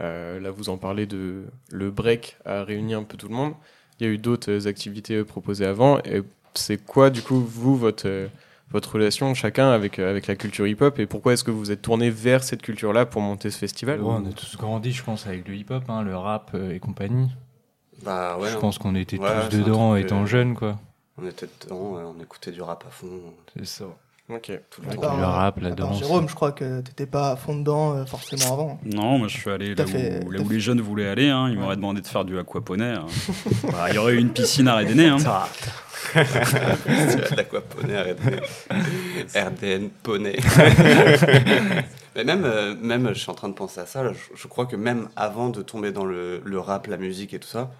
euh, 0.00 0.38
là, 0.38 0.52
vous 0.52 0.68
en 0.68 0.78
parlez 0.78 1.06
de 1.06 1.46
le 1.72 1.90
break 1.90 2.36
a 2.44 2.62
réuni 2.62 2.94
un 2.94 3.02
peu 3.02 3.16
tout 3.16 3.26
le 3.26 3.34
monde. 3.34 3.54
Il 3.98 4.06
y 4.06 4.10
a 4.10 4.12
eu 4.12 4.18
d'autres 4.18 4.66
activités 4.66 5.24
proposées 5.24 5.66
avant. 5.66 5.98
Et 6.00 6.22
c'est 6.54 6.84
quoi, 6.84 7.10
du 7.10 7.22
coup, 7.22 7.40
vous, 7.40 7.76
votre, 7.76 8.28
votre 8.70 8.94
relation 8.94 9.32
chacun 9.34 9.70
avec, 9.70 9.98
avec 9.98 10.26
la 10.26 10.36
culture 10.36 10.66
hip-hop 10.66 10.98
et 10.98 11.06
pourquoi 11.06 11.32
est-ce 11.32 11.44
que 11.44 11.50
vous 11.50 11.70
êtes 11.70 11.82
tourné 11.82 12.10
vers 12.10 12.42
cette 12.42 12.62
culture-là 12.62 13.06
pour 13.06 13.22
monter 13.22 13.50
ce 13.50 13.58
festival? 13.58 14.02
On 14.02 14.26
a 14.26 14.32
tous 14.32 14.56
grandi, 14.56 14.92
je 14.92 15.02
pense, 15.02 15.26
avec 15.26 15.46
le 15.48 15.54
hip-hop, 15.54 15.84
hein, 15.88 16.02
le 16.02 16.16
rap 16.16 16.50
euh, 16.54 16.74
et 16.74 16.78
compagnie. 16.78 17.30
Bah, 18.02 18.36
ouais, 18.38 18.50
je 18.50 18.56
pense 18.58 18.78
qu'on 18.78 18.94
était 18.94 19.16
tous 19.16 19.56
dedans 19.56 19.96
étant 19.96 20.26
jeunes, 20.26 20.54
quoi. 20.54 20.78
On 21.18 21.26
était 21.26 21.48
dedans, 21.64 22.14
on 22.16 22.22
écoutait 22.22 22.52
du 22.52 22.60
rap 22.60 22.84
à 22.86 22.90
fond. 22.90 23.20
C'est 23.56 23.66
ça. 23.66 23.86
Ok. 24.28 24.50
Tout 24.70 24.82
le, 24.82 24.96
temps. 24.96 25.16
le 25.16 25.24
rap, 25.24 25.60
la 25.60 25.70
danse. 25.70 26.00
Jérôme, 26.00 26.28
je 26.28 26.34
crois 26.34 26.50
que 26.50 26.80
t'étais 26.80 27.06
pas 27.06 27.30
à 27.30 27.36
fond 27.36 27.54
dedans 27.54 27.94
euh, 27.94 28.04
forcément 28.06 28.52
avant. 28.52 28.80
Non, 28.84 29.18
moi 29.18 29.28
je 29.28 29.38
suis 29.38 29.48
allé 29.48 29.76
là, 29.76 29.84
où, 29.84 30.30
là 30.32 30.40
où, 30.40 30.48
les 30.48 30.58
jeunes 30.58 30.80
voulaient 30.80 31.08
aller. 31.08 31.28
Hein. 31.28 31.48
Ils 31.48 31.56
m'auraient 31.56 31.76
demandé 31.76 32.00
de 32.00 32.06
faire 32.08 32.24
du 32.24 32.36
aquaponie. 32.36 32.82
Hein. 32.82 33.06
bah, 33.70 33.86
il 33.88 33.94
y 33.94 33.98
aurait 33.98 34.14
eu 34.14 34.18
une 34.18 34.30
piscine 34.30 34.66
à 34.66 34.78
Redéné. 34.78 35.06
Hein. 35.06 35.18
L'aquaponie 37.36 37.94
à 37.94 38.02
Redéné. 38.02 38.40
RDN 39.36 39.90
poney. 40.02 40.36
Mais 42.16 42.24
même, 42.24 42.44
euh, 42.44 42.74
même, 42.80 43.08
je 43.10 43.20
suis 43.20 43.30
en 43.30 43.34
train 43.34 43.48
de 43.48 43.54
penser 43.54 43.78
à 43.78 43.86
ça. 43.86 44.02
je, 44.12 44.46
crois 44.48 44.66
que 44.66 44.74
même 44.74 45.08
avant 45.14 45.50
de 45.50 45.62
tomber 45.62 45.92
dans 45.92 46.04
le, 46.04 46.42
le, 46.44 46.58
rap, 46.58 46.88
la 46.88 46.96
musique 46.96 47.32
et 47.32 47.38
tout 47.38 47.46
ça, 47.46 47.70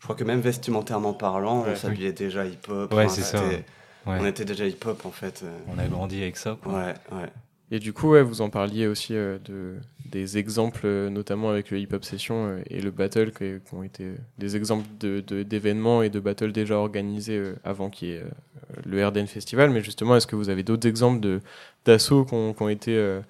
je 0.00 0.04
crois 0.04 0.16
que 0.16 0.24
même 0.24 0.40
vestimentairement 0.40 1.14
parlant, 1.14 1.62
ouais, 1.62 1.70
on 1.72 1.76
s'habillait 1.76 2.08
oui. 2.08 2.14
déjà 2.14 2.44
hip-hop. 2.44 2.92
Ouais, 2.92 3.08
c'est 3.08 3.22
ça. 3.22 3.42
Ouais. 4.06 4.18
On 4.20 4.26
était 4.26 4.44
déjà 4.44 4.66
hip-hop 4.66 5.04
en 5.06 5.10
fait. 5.10 5.42
Euh. 5.44 5.58
On 5.68 5.78
a 5.78 5.86
grandi 5.86 6.22
avec 6.22 6.36
ça. 6.36 6.58
Quoi. 6.62 6.72
Ouais, 6.74 6.94
ouais. 7.12 7.28
Et 7.70 7.78
du 7.78 7.92
coup, 7.92 8.10
ouais, 8.10 8.22
vous 8.22 8.40
en 8.40 8.50
parliez 8.50 8.86
aussi 8.86 9.14
euh, 9.14 9.38
de, 9.44 9.78
des 10.14 10.38
exemples, 10.38 10.82
euh, 10.84 11.10
notamment 11.10 11.50
avec 11.50 11.70
le 11.70 11.78
hip-hop 11.78 12.04
session 12.04 12.46
euh, 12.46 12.62
et 12.68 12.80
le 12.80 12.90
battle, 12.90 13.32
qui, 13.32 13.60
qui, 13.66 13.74
ont 13.74 13.82
été 13.82 14.12
des 14.38 14.56
exemples 14.56 14.86
d'événements 14.98 16.00
de, 16.00 16.04
et 16.04 16.10
de 16.10 16.20
battles 16.20 16.52
déjà 16.52 16.76
organisés 16.76 17.38
euh, 17.38 17.56
avant 17.64 17.90
qu'il 17.90 18.08
y 18.08 18.12
ait 18.12 18.24
le 18.84 19.06
RDN 19.06 19.26
Festival. 19.26 19.70
Mais 19.70 19.82
justement, 19.82 20.16
est-ce 20.16 20.26
que 20.26 20.36
vous 20.36 20.50
avez 20.50 20.62
d'autres 20.62 20.86
exemples 20.86 21.40
d'assauts 21.84 22.24
qui, 22.24 22.30
qui, 22.30 22.62
ont 22.62 22.68
été 22.68 23.20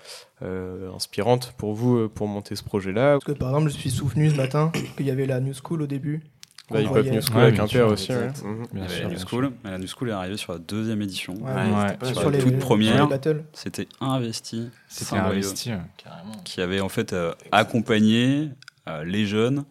inspirantes 0.94 1.54
pour 1.56 1.74
vous 1.74 2.08
pour 2.08 2.28
monter 2.28 2.54
ce 2.56 2.64
projet-là? 2.64 3.12
Parce 3.12 3.24
que 3.24 3.32
par 3.32 3.50
exemple, 3.50 3.70
je 3.70 3.76
suis 3.76 3.90
souvenu 3.90 4.30
ce 4.30 4.36
matin 4.36 4.70
qu'il 4.96 5.06
y 5.06 5.10
avait 5.10 5.26
la 5.26 5.40
New 5.40 5.54
School 5.54 5.82
au 5.82 5.86
début 5.86 6.22
la 6.70 6.80
Hip 6.80 6.88
Hop 6.88 7.06
New 7.06 7.20
School 7.20 7.40
avec 7.40 7.58
un 7.58 7.66
père 7.66 7.88
aussi. 7.88 8.12
Ouais. 8.12 8.30
Bien 8.72 8.88
sûr, 8.88 9.08
la 9.08 9.14
New 9.14 9.18
School. 9.18 9.52
La 9.64 9.78
New 9.78 9.86
School 9.86 10.08
est 10.08 10.12
arrivée 10.12 10.36
sur 10.36 10.52
la 10.52 10.58
deuxième 10.58 11.02
édition. 11.02 11.34
Ouais, 11.34 11.52
ouais. 11.52 11.96
Sur, 12.06 12.20
sur, 12.20 12.30
la 12.30 12.38
toute 12.38 12.58
première, 12.58 13.08
c'était 13.52 13.88
investi. 14.00 14.70
C'était 14.88 15.16
investi, 15.16 15.72
carrément. 15.96 16.32
Qui 16.44 16.60
avait 16.60 16.80
en 16.80 16.88
fait 16.88 17.12
euh, 17.12 17.34
accompagné 17.52 18.50
euh, 18.88 19.04
les 19.04 19.26
jeunes 19.26 19.64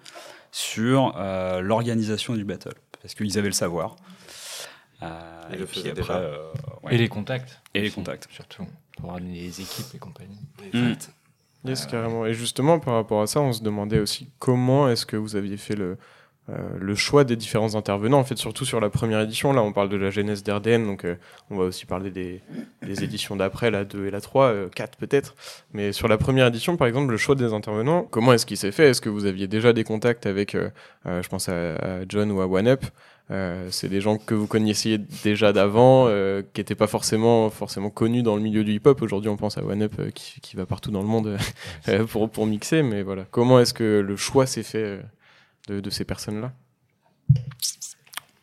sur 0.51 1.15
euh, 1.17 1.61
l'organisation 1.61 2.35
du 2.35 2.45
battle. 2.45 2.75
Parce 3.01 3.15
qu'ils 3.15 3.37
avaient 3.37 3.47
le 3.47 3.53
savoir. 3.53 3.95
et, 5.01 5.05
et 5.55 5.57
le 5.57 5.65
puis 5.65 5.89
après, 5.89 6.31
Et 6.91 6.97
les 6.97 7.09
contacts. 7.09 7.59
Et 7.73 7.81
les 7.81 7.89
contacts. 7.89 8.27
Surtout. 8.31 8.67
Pour 8.97 9.17
les 9.19 9.61
équipes 9.61 9.95
et 9.95 9.97
compagnie. 9.97 10.39
Exact. 10.63 11.11
Yes, 11.65 11.85
carrément. 11.85 12.25
Et 12.25 12.33
justement, 12.33 12.79
par 12.79 12.95
rapport 12.95 13.21
à 13.21 13.27
ça, 13.27 13.39
on 13.39 13.53
se 13.53 13.63
demandait 13.63 13.99
aussi 13.99 14.29
comment 14.37 14.89
est-ce 14.89 15.05
que 15.05 15.15
vous 15.15 15.35
aviez 15.35 15.57
fait 15.57 15.75
le 15.75 15.97
le 16.49 16.95
choix 16.95 17.23
des 17.23 17.35
différents 17.35 17.75
intervenants, 17.75 18.19
en 18.19 18.23
fait, 18.23 18.37
surtout 18.37 18.65
sur 18.65 18.81
la 18.81 18.89
première 18.89 19.21
édition. 19.21 19.53
Là, 19.53 19.63
on 19.63 19.71
parle 19.71 19.89
de 19.89 19.95
la 19.95 20.09
genèse 20.09 20.43
d'RDN, 20.43 20.85
donc 20.85 21.07
on 21.49 21.55
va 21.55 21.63
aussi 21.63 21.85
parler 21.85 22.11
des, 22.11 22.41
éditions 22.81 23.35
d'après, 23.35 23.71
la 23.71 23.85
2 23.85 24.07
et 24.07 24.11
la 24.11 24.19
3, 24.19 24.69
4 24.75 24.97
peut-être. 24.97 25.35
Mais 25.71 25.93
sur 25.93 26.07
la 26.07 26.17
première 26.17 26.47
édition, 26.47 26.75
par 26.75 26.87
exemple, 26.87 27.11
le 27.11 27.17
choix 27.17 27.35
des 27.35 27.53
intervenants, 27.53 28.03
comment 28.03 28.33
est-ce 28.33 28.45
qu'il 28.45 28.57
s'est 28.57 28.73
fait? 28.73 28.89
Est-ce 28.89 28.99
que 28.99 29.09
vous 29.09 29.25
aviez 29.25 29.47
déjà 29.47 29.71
des 29.71 29.85
contacts 29.85 30.25
avec, 30.25 30.57
je 31.05 31.27
pense 31.29 31.47
à, 31.47 31.75
John 32.09 32.31
ou 32.31 32.41
à 32.41 32.47
OneUp 32.47 32.85
euh, 33.31 33.67
c'est 33.71 33.87
des 33.87 34.01
gens 34.01 34.17
que 34.17 34.33
vous 34.33 34.47
connaissiez 34.47 34.97
déjà 34.97 35.53
d'avant, 35.53 36.05
euh, 36.07 36.41
qui 36.53 36.59
n'étaient 36.59 36.75
pas 36.75 36.87
forcément, 36.87 37.49
forcément 37.49 37.89
connus 37.89 38.21
dans 38.21 38.35
le 38.35 38.41
milieu 38.41 38.63
du 38.63 38.73
hip-hop. 38.73 39.01
Aujourd'hui, 39.01 39.29
on 39.29 39.37
pense 39.37 39.57
à 39.57 39.63
OneUp 39.63 39.97
euh, 39.99 40.11
qui, 40.11 40.41
qui 40.41 40.55
va 40.57 40.65
partout 40.65 40.91
dans 40.91 41.01
le 41.01 41.07
monde 41.07 41.37
pour, 42.09 42.29
pour 42.29 42.45
mixer. 42.45 42.83
Mais 42.83 43.01
voilà, 43.01 43.25
comment 43.31 43.59
est-ce 43.59 43.73
que 43.73 44.03
le 44.05 44.15
choix 44.17 44.45
s'est 44.45 44.63
fait 44.63 44.99
de, 45.67 45.79
de, 45.79 45.89
ces 45.89 46.05
personnes-là 46.05 46.51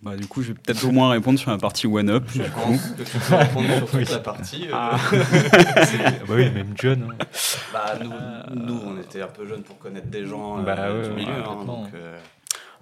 bah, 0.03 0.17
du 0.17 0.27
coup, 0.27 0.41
je 0.41 0.49
vais 0.49 0.55
peut-être 0.55 0.83
au 0.87 0.93
moins 0.93 1.11
répondre 1.11 1.39
sur 1.39 1.51
la 1.51 1.59
partie 1.59 1.87
OneUp. 1.87 2.25
Je 2.35 2.43
pense 2.43 2.93
que 2.93 3.03
tu 3.03 3.19
peux 3.19 3.35
répondre 3.35 3.69
sur 3.69 3.91
toute 3.91 4.11
la 4.11 4.19
partie. 4.19 4.69
Ah. 4.73 4.97
bah 5.13 6.35
oui, 6.35 6.51
même 6.51 6.73
John. 6.75 7.15
Hein. 7.21 7.25
Bah, 7.71 7.99
nous, 8.03 8.65
nous, 8.65 8.81
on 8.83 8.99
était 8.99 9.21
un 9.21 9.27
peu 9.27 9.47
jeunes 9.47 9.63
pour 9.63 9.79
connaître 9.79 10.07
des 10.07 10.25
gens 10.25 10.63
bah, 10.63 10.91
du 11.03 11.11
milieu. 11.11 11.45
Hein, 11.47 11.65
donc, 11.67 11.89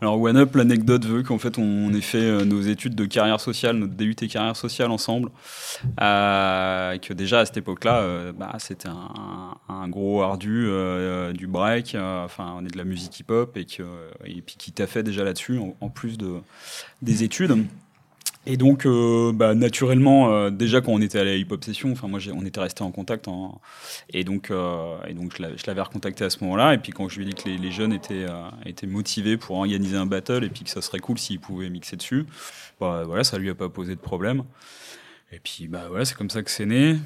alors 0.00 0.20
OneUp, 0.20 0.54
l'anecdote 0.54 1.04
veut 1.04 1.22
qu'en 1.24 1.38
fait 1.38 1.58
on 1.58 1.92
ait 1.92 2.00
fait 2.00 2.18
euh, 2.18 2.44
nos 2.44 2.60
études 2.60 2.94
de 2.94 3.04
carrière 3.04 3.40
sociale, 3.40 3.76
notre 3.76 3.94
DUT 3.94 4.14
carrière 4.14 4.54
sociale 4.54 4.92
ensemble, 4.92 5.30
euh, 6.00 6.96
que 6.98 7.12
déjà 7.12 7.40
à 7.40 7.46
cette 7.46 7.56
époque-là, 7.56 7.98
euh, 7.98 8.32
bah, 8.32 8.54
c'était 8.58 8.88
un, 8.88 9.88
gros 9.88 10.22
ardu 10.22 10.68
du 11.32 11.46
break, 11.46 11.96
enfin 11.96 12.54
on 12.58 12.64
est 12.64 12.70
de 12.70 12.76
la 12.76 12.84
musique 12.84 13.18
hip-hop 13.20 13.56
et, 13.56 13.64
que, 13.64 13.82
et 14.24 14.42
puis 14.42 14.56
qui 14.58 14.70
t'a 14.70 14.86
fait 14.86 15.02
déjà 15.02 15.24
là-dessus 15.24 15.58
en, 15.80 15.88
plus 15.88 16.18
de, 16.18 16.34
des 17.00 17.24
études. 17.24 17.66
Et 18.50 18.56
donc, 18.56 18.86
euh, 18.86 19.30
bah, 19.34 19.54
naturellement, 19.54 20.32
euh, 20.32 20.48
déjà 20.48 20.80
quand 20.80 20.92
on 20.92 21.02
était 21.02 21.18
à 21.18 21.24
la 21.24 21.36
hip 21.36 21.48
hop 21.50 21.62
session, 21.62 21.92
enfin 21.92 22.08
moi, 22.08 22.18
on 22.34 22.46
était 22.46 22.60
resté 22.60 22.82
en 22.82 22.90
contact, 22.90 23.28
et 24.10 24.24
donc, 24.24 24.50
euh, 24.50 24.96
et 25.06 25.12
donc 25.12 25.36
je 25.36 25.66
l'avais 25.66 25.82
recontacté 25.82 26.24
à 26.24 26.30
ce 26.30 26.42
moment-là. 26.44 26.72
Et 26.72 26.78
puis 26.78 26.92
quand 26.92 27.10
je 27.10 27.18
lui 27.18 27.26
ai 27.26 27.28
dit 27.28 27.34
que 27.34 27.46
les, 27.46 27.70
jeunes 27.70 27.92
étaient, 27.92 28.24
étaient 28.64 28.86
motivés 28.86 29.36
pour 29.36 29.58
organiser 29.58 29.98
un 29.98 30.06
battle, 30.06 30.44
et 30.44 30.48
puis 30.48 30.64
que 30.64 30.70
ça 30.70 30.80
serait 30.80 30.98
cool 30.98 31.18
s'ils 31.18 31.40
pouvaient 31.40 31.68
mixer 31.68 31.96
dessus, 31.96 32.24
bah, 32.80 33.02
voilà, 33.06 33.22
ça 33.22 33.36
lui 33.36 33.50
a 33.50 33.54
pas 33.54 33.68
posé 33.68 33.94
de 33.94 34.00
problème. 34.00 34.44
Et 35.30 35.40
puis 35.40 35.68
bah 35.68 35.84
voilà, 35.90 36.06
c'est 36.06 36.16
comme 36.16 36.30
ça 36.30 36.42
que 36.42 36.50
c'est 36.50 36.64
né. 36.64 36.96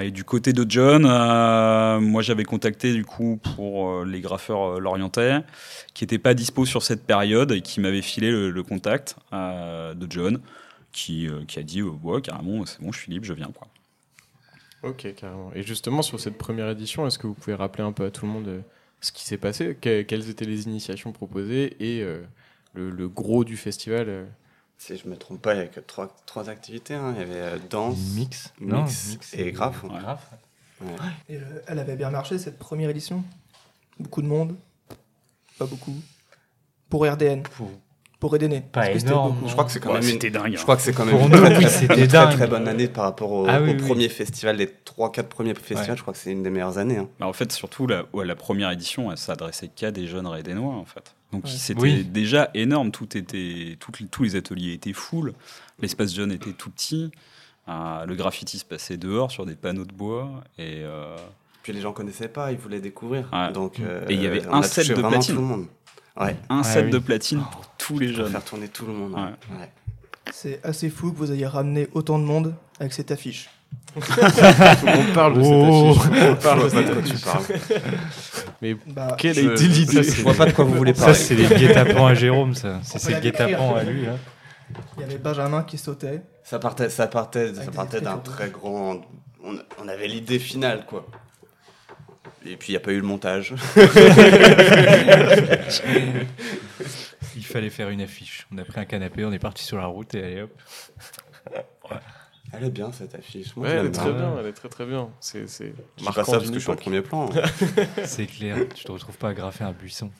et 0.00 0.10
du 0.10 0.24
côté 0.24 0.54
de 0.54 0.64
John, 0.66 1.02
moi 1.02 2.22
j'avais 2.22 2.44
contacté 2.44 2.94
du 2.94 3.04
coup 3.04 3.38
pour 3.54 4.02
les 4.06 4.22
graffeurs 4.22 4.80
lorientais 4.80 5.40
qui 5.92 6.04
n'étaient 6.04 6.18
pas 6.18 6.32
dispo 6.32 6.64
sur 6.64 6.82
cette 6.82 7.04
période 7.04 7.52
et 7.52 7.60
qui 7.60 7.80
m'avaient 7.80 8.00
filé 8.00 8.30
le 8.30 8.62
contact 8.62 9.16
de 9.30 10.06
John 10.08 10.40
qui, 10.92 11.28
euh, 11.28 11.44
qui 11.44 11.58
a 11.58 11.62
dit 11.62 11.80
euh, 11.80 11.90
ouais, 12.02 12.20
carrément, 12.20 12.64
c'est 12.66 12.80
bon, 12.80 12.92
je 12.92 12.98
suis 13.00 13.12
libre, 13.12 13.24
je 13.24 13.32
viens. 13.32 13.50
Quoi. 13.52 13.68
Ok, 14.82 15.14
carrément. 15.14 15.52
Et 15.54 15.62
justement, 15.62 16.02
sur 16.02 16.18
cette 16.20 16.38
première 16.38 16.68
édition, 16.70 17.06
est-ce 17.06 17.18
que 17.18 17.26
vous 17.26 17.34
pouvez 17.34 17.54
rappeler 17.54 17.84
un 17.84 17.92
peu 17.92 18.04
à 18.04 18.10
tout 18.10 18.26
le 18.26 18.32
monde 18.32 18.48
euh, 18.48 18.60
ce 19.00 19.12
qui 19.12 19.24
s'est 19.24 19.38
passé 19.38 19.76
Quelles 19.80 20.28
étaient 20.28 20.44
les 20.44 20.64
initiations 20.64 21.12
proposées 21.12 21.76
et 21.80 22.04
le, 22.74 23.08
gros 23.08 23.44
du 23.44 23.56
festival 23.56 24.26
Si 24.76 24.94
je 24.94 25.06
ne 25.06 25.12
me 25.12 25.16
trompe 25.16 25.40
pas, 25.40 25.54
il 25.54 25.58
n'y 25.58 25.64
a 25.64 25.68
que 25.68 25.80
trois, 25.80 26.14
trois 26.26 26.50
activités. 26.50 26.92
Hein. 26.92 27.14
Il 27.16 27.20
y 27.20 27.22
avait 27.22 27.58
danse, 27.70 27.96
mix, 28.14 28.52
mix, 28.60 29.16
et 29.32 29.52
graphe. 29.52 29.82
Et 31.30 31.38
elle 31.66 31.78
avait 31.78 31.96
bien 31.96 32.10
marché 32.10 32.38
cette 32.38 32.58
première 32.58 32.90
édition? 32.90 33.24
Beaucoup 33.98 34.20
de 34.20 34.26
monde? 34.26 34.54
Pas 35.58 35.64
beaucoup? 35.64 35.96
Pour 36.90 37.10
RDN 37.10 37.42
Pour, 37.42 37.70
pour 38.20 38.36
Edené. 38.36 38.60
Pas 38.60 38.90
énorme. 38.92 39.38
Je 39.46 39.52
crois 39.52 39.64
que 39.64 39.72
c'est 39.72 39.80
quand 39.80 39.94
même 39.94 40.02
c'était 40.02 40.30
dingue. 40.30 40.54
Je 40.54 40.62
crois 40.62 40.76
que 40.76 40.82
c'est 40.82 40.92
quand 40.92 41.06
même 41.06 41.16
une, 41.18 41.30
très, 41.30 42.30
très, 42.30 42.46
bonne 42.46 42.68
année 42.68 42.86
par 42.86 43.04
rapport 43.04 43.32
au, 43.32 43.46
premier 43.78 44.10
festival, 44.10 44.56
les 44.56 44.66
3-4 44.66 45.22
premiers 45.24 45.54
festivals. 45.54 45.96
Je 45.96 46.02
crois 46.02 46.12
que 46.12 46.18
c'est 46.20 46.30
une 46.30 46.42
des 46.42 46.50
meilleures 46.50 46.76
années. 46.78 46.98
Hein. 46.98 47.08
Bah, 47.18 47.26
en 47.26 47.32
fait, 47.32 47.50
surtout 47.50 47.86
la, 47.86 48.04
la 48.14 48.36
première 48.36 48.70
édition, 48.70 49.10
elle 49.10 49.18
s'adressait 49.18 49.68
qu'à 49.68 49.90
des 49.90 50.06
jeunes 50.06 50.26
Redénois 50.26 50.74
en 50.74 50.84
fait. 50.84 51.14
Donc 51.32 51.48
c'était 51.48 52.02
déjà 52.04 52.50
énorme. 52.54 52.90
Tout 52.90 53.16
était, 53.16 53.78
tous 54.10 54.22
les 54.22 54.36
ateliers 54.36 54.74
étaient 54.74 54.92
full. 54.92 55.32
L'espace 55.80 56.14
jeune 56.14 56.30
était 56.30 56.52
tout 56.52 56.70
petit. 56.70 57.10
Euh, 57.68 58.04
le 58.04 58.14
graffiti 58.14 58.58
se 58.58 58.64
passait 58.64 58.96
dehors 58.96 59.30
sur 59.30 59.46
des 59.46 59.54
panneaux 59.54 59.84
de 59.86 59.92
bois 59.92 60.28
et. 60.58 60.82
Euh, 60.82 61.16
Puis 61.62 61.72
les 61.72 61.80
gens 61.80 61.92
connaissaient 61.92 62.28
pas, 62.28 62.52
ils 62.52 62.58
voulaient 62.58 62.80
découvrir. 62.80 63.30
Donc, 63.54 63.78
et 63.78 64.12
il 64.12 64.22
y 64.22 64.26
avait 64.26 64.46
un 64.46 64.62
set 64.62 64.88
de 64.88 65.00
platine. 65.00 65.34
Tout 65.34 65.40
le 65.40 65.46
monde. 65.46 65.66
Ouais. 66.20 66.36
Un 66.50 66.62
set 66.62 66.90
de 66.90 66.98
platine 66.98 67.42
pour 67.50 67.69
les 67.98 68.12
jeunes. 68.12 68.30
faire 68.30 68.44
tourner 68.44 68.68
tout 68.68 68.86
le 68.86 68.92
monde. 68.92 69.16
C'est 70.32 70.64
assez 70.64 70.90
fou 70.90 71.12
que 71.12 71.18
vous 71.18 71.32
ayez 71.32 71.46
ramené 71.46 71.88
autant 71.92 72.18
de 72.18 72.24
monde 72.24 72.54
avec 72.78 72.92
cette 72.92 73.10
affiche. 73.10 73.50
on 73.96 74.00
parle 75.14 75.38
de 75.38 75.42
cette 75.42 75.52
oh. 75.52 75.90
affiche. 75.90 76.22
On 76.30 76.36
parle 76.36 76.70
de 76.70 76.92
quoi 76.92 77.02
tu 77.02 77.18
parles. 77.18 77.42
Mais 78.62 78.76
bah, 78.86 79.16
quelle 79.18 79.38
a 79.38 79.52
été 79.52 79.66
l'idée 79.66 80.02
Je 80.02 80.22
vois 80.22 80.34
pas 80.34 80.46
de 80.46 80.52
quoi 80.52 80.64
vous 80.64 80.74
voulez 80.74 80.92
parler. 80.92 81.14
Ça, 81.14 81.20
c'est 81.20 81.34
les 81.34 81.48
guet-apens 81.48 82.06
à 82.06 82.14
Jérôme, 82.14 82.54
ça. 82.54 82.80
C'est 82.82 82.98
ses 82.98 83.20
guet-apens 83.20 83.74
à 83.74 83.84
lui. 83.84 84.06
Hein. 84.06 84.18
Il 84.96 85.00
y 85.00 85.04
avait 85.04 85.18
Benjamin 85.18 85.64
qui 85.64 85.78
sautait. 85.78 86.22
Ça 86.44 86.58
partait, 86.58 86.90
ça 86.90 87.06
partait, 87.06 87.54
ça 87.54 87.70
partait 87.70 88.00
d'un 88.00 88.18
très 88.18 88.50
grand. 88.50 89.00
On, 89.42 89.56
on 89.82 89.88
avait 89.88 90.06
l'idée 90.06 90.38
finale, 90.38 90.84
quoi. 90.86 91.06
Et 92.46 92.56
puis 92.56 92.68
il 92.68 92.72
n'y 92.72 92.76
a 92.76 92.80
pas 92.80 92.92
eu 92.92 93.00
le 93.00 93.06
montage. 93.06 93.54
il 97.36 97.44
fallait 97.44 97.70
faire 97.70 97.90
une 97.90 98.00
affiche. 98.00 98.46
On 98.52 98.58
a 98.58 98.64
pris 98.64 98.80
un 98.80 98.84
canapé, 98.84 99.24
on 99.24 99.32
est 99.32 99.38
parti 99.38 99.64
sur 99.64 99.76
la 99.76 99.86
route 99.86 100.14
et 100.14 100.22
allez 100.22 100.42
hop. 100.42 100.52
Elle 102.52 102.64
est 102.64 102.70
bien 102.70 102.90
cette 102.90 103.14
affiche. 103.14 103.56
ouais, 103.56 103.70
elle 103.70 103.86
est 103.86 103.92
très 103.92 104.12
bien. 104.12 104.36
Elle 104.38 104.46
est 104.46 104.52
très 104.52 104.68
très 104.68 104.84
bien. 104.84 105.08
C'est 105.20 105.48
c'est. 105.48 105.72
Je 105.98 106.04
pas 106.04 106.12
ça 106.12 106.32
parce 106.32 106.48
que 106.48 106.54
je 106.54 106.58
suis 106.58 106.70
en 106.70 106.76
premier 106.76 107.00
plan. 107.00 107.30
Hein. 107.30 107.42
c'est 108.04 108.26
clair. 108.26 108.56
Tu 108.74 108.84
te 108.84 108.92
retrouves 108.92 109.16
pas 109.18 109.28
à 109.28 109.34
graffer 109.34 109.64
un 109.64 109.72
buisson. 109.72 110.10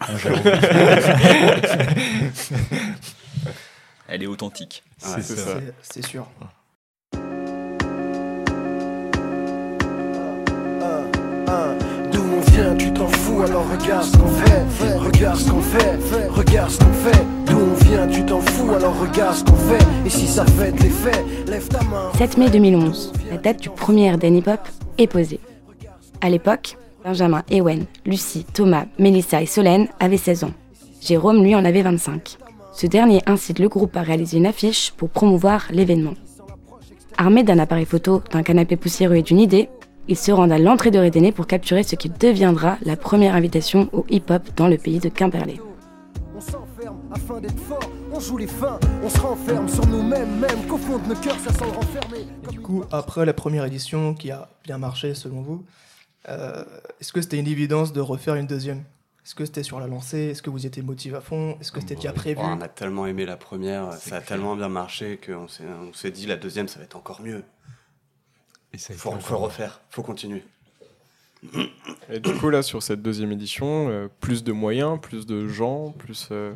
elle 4.09 4.23
est 4.23 4.27
authentique. 4.27 4.85
c'est 4.99 5.23
ça. 5.23 5.59
C'est 12.43 12.53
sûr. 12.53 12.77
tu 12.79 12.93
t'en 12.93 13.09
fous, 13.09 13.43
alors 13.43 13.65
regarde 13.71 14.05
ce 14.05 14.17
qu'on 14.17 14.29
fait, 14.29 14.97
regarde 14.99 15.39
ce 15.39 15.51
qu'on 15.51 15.61
fait, 15.61 16.29
regarde 16.29 16.71
ce 16.71 16.79
qu'on 16.79 16.93
fait. 16.93 17.25
D'où 17.47 17.57
on 17.59 17.85
vient, 17.85 18.07
tu 18.09 18.25
t'en 18.25 18.41
fous, 18.41 18.71
alors 18.73 18.99
regarde 18.99 19.37
ce 19.37 19.45
qu'on 19.45 19.57
fait. 19.57 19.85
Et 20.07 20.11
si 20.11 20.27
ça 20.27 20.45
fait 20.47 20.73
de 20.73 20.83
l'effet, 20.83 21.25
lève 21.47 21.69
ta 21.69 21.83
main. 21.85 22.11
7 22.17 22.39
mai 22.39 22.51
2011, 22.51 23.13
la 23.31 23.37
date 23.37 23.61
du 23.61 23.71
premier 23.71 24.13
Hip 24.13 24.49
Hop 24.49 24.61
est 24.99 25.07
posée. 25.07 25.41
À 26.21 26.31
l'époque, 26.31 26.77
Benjamin, 27.05 27.43
Ewen, 27.51 27.87
Lucie, 28.05 28.45
Thomas, 28.53 28.85
Mélissa 28.99 29.43
et 29.43 29.47
Solène 29.47 29.89
avaient 29.99 30.17
16 30.17 30.45
ans. 30.45 30.53
Jérôme, 31.01 31.43
lui, 31.43 31.55
en 31.55 31.65
avait 31.65 31.83
25. 31.83 32.37
Ce 32.73 32.87
dernier 32.87 33.23
incite 33.27 33.59
le 33.59 33.69
groupe 33.69 33.97
à 33.97 34.03
réaliser 34.03 34.37
une 34.37 34.47
affiche 34.47 34.93
pour 34.97 35.09
promouvoir 35.09 35.67
l'événement. 35.71 36.15
Armé 37.17 37.43
d'un 37.43 37.59
appareil 37.59 37.87
photo, 37.87 38.23
d'un 38.33 38.43
canapé 38.43 38.77
poussiéreux 38.77 39.17
et 39.17 39.23
d'une 39.23 39.41
idée, 39.41 39.69
ils 40.11 40.19
se 40.19 40.33
rendent 40.33 40.51
à 40.51 40.59
l'entrée 40.59 40.91
de 40.91 40.99
Redéné 40.99 41.31
pour 41.31 41.47
capturer 41.47 41.85
ce 41.85 41.95
qui 41.95 42.11
deviendra 42.11 42.79
la 42.83 42.97
première 42.97 43.37
invitation 43.37 43.89
au 43.93 44.05
hip-hop 44.11 44.43
dans 44.57 44.67
le 44.67 44.77
pays 44.77 44.99
de 44.99 45.09
Quimperlé. 45.09 45.61
On 46.35 46.41
s'enferme 46.41 46.99
afin 47.13 47.41
d'être 47.41 47.61
fort, 47.61 47.91
on 48.13 48.19
joue 48.19 48.37
les 48.37 48.49
fins, 48.49 48.81
on 49.05 49.09
se 49.09 49.21
renferme 49.21 49.69
sur 49.69 49.87
nous-mêmes, 49.87 50.41
même 50.41 50.67
qu'au 50.67 50.79
fond 50.79 50.99
de 50.99 51.11
nos 51.11 51.15
cœurs 51.15 51.39
ça 51.39 51.53
sent 51.53 51.65
renfermer. 51.65 52.27
Du 52.51 52.61
coup, 52.61 52.83
après 52.91 53.25
la 53.25 53.33
première 53.33 53.65
édition 53.65 54.15
qui 54.15 54.33
a 54.33 54.49
bien 54.65 54.79
marché 54.79 55.15
selon 55.15 55.43
vous, 55.43 55.65
euh, 56.29 56.65
est-ce 57.01 57.13
que 57.13 57.21
c'était 57.23 57.39
une 57.39 57.47
évidence 57.47 57.93
de 57.93 58.01
refaire 58.01 58.35
une 58.35 58.49
deuxième? 58.49 58.83
Est-ce 59.25 59.37
que 59.37 59.45
c'était 59.45 59.63
sur 59.63 59.79
la 59.79 59.87
lancée? 59.87 60.31
Est-ce 60.31 60.43
que 60.43 60.51
vous 60.51 60.67
étiez 60.67 60.83
motivé 60.83 61.19
à 61.19 61.21
fond? 61.21 61.57
Est-ce 61.61 61.71
que 61.71 61.79
c'était 61.79 61.95
déjà 61.95 62.13
prévu? 62.13 62.41
On 62.43 62.61
a 62.61 62.69
tellement 62.69 63.07
aimé 63.07 63.27
la 63.27 63.37
première, 63.37 63.93
ça 63.93 64.17
a 64.17 64.21
tellement 64.21 64.57
bien 64.57 64.69
marché 64.69 65.21
qu'on 65.25 65.47
s'est 65.93 66.11
dit 66.11 66.27
la 66.27 66.37
deuxième 66.37 66.67
ça 66.67 66.81
va 66.81 66.85
être 66.85 66.97
encore 66.97 67.23
mieux. 67.23 67.45
Il 68.73 68.79
faut, 68.79 69.13
faut 69.19 69.39
refaire, 69.39 69.81
faut 69.91 70.03
continuer. 70.03 70.45
Et 72.11 72.21
du 72.21 72.35
coup, 72.35 72.51
là, 72.51 72.63
sur 72.63 72.83
cette 72.83 73.03
deuxième 73.03 73.33
édition, 73.33 73.89
euh, 73.89 74.09
plus 74.21 74.45
de 74.45 74.53
moyens, 74.53 74.99
plus 75.01 75.27
de 75.27 75.49
gens, 75.49 75.91
plus. 75.91 76.29
Euh, 76.31 76.53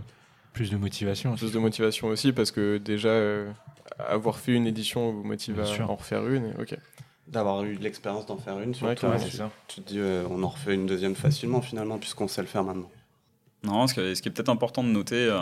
plus 0.52 0.70
de 0.70 0.76
motivation 0.76 1.32
aussi. 1.32 1.44
Plus 1.44 1.52
de 1.52 1.58
motivation 1.58 2.08
aussi, 2.08 2.32
parce 2.32 2.50
que 2.50 2.78
déjà, 2.78 3.08
euh, 3.08 3.50
avoir 3.98 4.38
fait 4.38 4.52
une 4.52 4.66
édition 4.66 5.10
vous 5.10 5.24
motive 5.24 5.60
à 5.60 5.84
en 5.84 5.96
refaire 5.96 6.26
une. 6.28 6.52
ok. 6.60 6.76
D'avoir 7.26 7.64
eu 7.64 7.74
l'expérience 7.74 8.26
d'en 8.26 8.36
faire 8.36 8.60
une, 8.60 8.74
surtout. 8.74 9.06
tu, 9.66 9.80
te 9.80 9.88
dis, 9.88 10.00
on 10.30 10.42
en 10.42 10.48
refait 10.48 10.74
une 10.74 10.86
deuxième 10.86 11.14
facilement, 11.14 11.62
finalement, 11.62 11.98
puisqu'on 11.98 12.28
sait 12.28 12.42
le 12.42 12.46
faire 12.46 12.62
maintenant. 12.62 12.90
Non, 13.64 13.86
ce 13.86 13.94
qui 13.94 14.28
est, 14.28 14.30
peut-être 14.30 14.50
important 14.50 14.82
de 14.84 14.88
noter, 14.88 15.28
euh, 15.30 15.40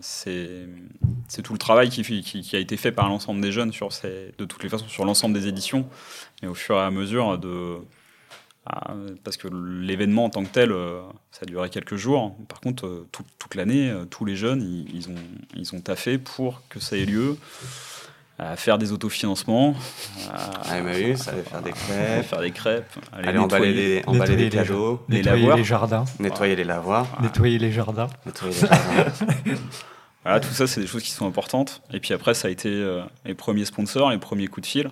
c'est 0.00 1.42
tout 1.42 1.52
le 1.52 1.58
travail 1.58 1.88
qui, 1.88 2.56
a 2.56 2.58
été 2.58 2.76
fait 2.76 2.92
par 2.92 3.08
l'ensemble 3.08 3.40
des 3.40 3.52
jeunes 3.52 3.72
sur 3.72 3.92
ces, 3.92 4.34
de 4.38 4.44
toutes 4.44 4.62
les 4.64 4.68
façons 4.68 4.88
sur 4.88 5.04
l'ensemble 5.04 5.34
des 5.34 5.46
éditions, 5.46 5.88
et 6.42 6.46
au 6.46 6.54
fur 6.54 6.76
et 6.76 6.80
à 6.80 6.90
mesure 6.90 7.38
de 7.38 7.78
parce 9.24 9.38
que 9.38 9.48
l'événement 9.48 10.26
en 10.26 10.30
tant 10.30 10.44
que 10.44 10.50
tel, 10.50 10.74
ça 11.30 11.40
a 11.42 11.46
duré 11.46 11.70
quelques 11.70 11.96
jours. 11.96 12.36
Par 12.48 12.60
contre, 12.60 13.06
toute 13.38 13.54
l'année, 13.54 13.90
tous 14.10 14.26
les 14.26 14.36
jeunes, 14.36 14.60
ils, 14.92 15.08
ont, 15.08 15.14
ils 15.56 15.74
ont 15.74 15.80
taffé 15.80 16.18
pour 16.18 16.60
que 16.68 16.78
ça 16.78 16.98
ait 16.98 17.06
lieu 17.06 17.38
à 18.38 18.56
faire 18.56 18.78
des 18.78 18.92
autofinancements. 18.92 19.74
À, 20.32 20.80
oui, 20.82 21.16
ça 21.16 21.32
allait 21.32 21.42
faire 21.42 21.62
des 21.62 21.72
crêpes. 21.72 22.24
faire 22.24 22.40
des 22.40 22.50
crêpes. 22.52 22.92
Aller, 23.12 23.28
aller 23.28 23.38
emballer, 23.38 23.72
les, 23.72 24.02
emballer. 24.06 24.36
Les 24.36 24.44
nettoyer 25.08 25.56
les 25.56 25.64
jardins. 25.64 26.04
Nettoyer 26.20 26.56
les 26.56 26.64
lavoirs. 26.64 27.06
Nettoyer 27.20 27.58
les 27.58 27.72
jardins. 27.72 28.08
Nettoyer 28.24 28.54
les 28.54 28.60
jardins. 28.60 29.12
voilà, 30.24 30.40
tout 30.40 30.52
ça, 30.52 30.68
c'est 30.68 30.80
des 30.80 30.86
choses 30.86 31.02
qui 31.02 31.10
sont 31.10 31.26
importantes. 31.26 31.82
Et 31.92 31.98
puis 31.98 32.14
après, 32.14 32.34
ça 32.34 32.46
a 32.46 32.50
été 32.50 32.68
euh, 32.68 33.02
les 33.24 33.34
premiers 33.34 33.64
sponsors, 33.64 34.10
les 34.10 34.18
premiers 34.18 34.46
coups 34.46 34.68
de 34.68 34.70
fil. 34.70 34.90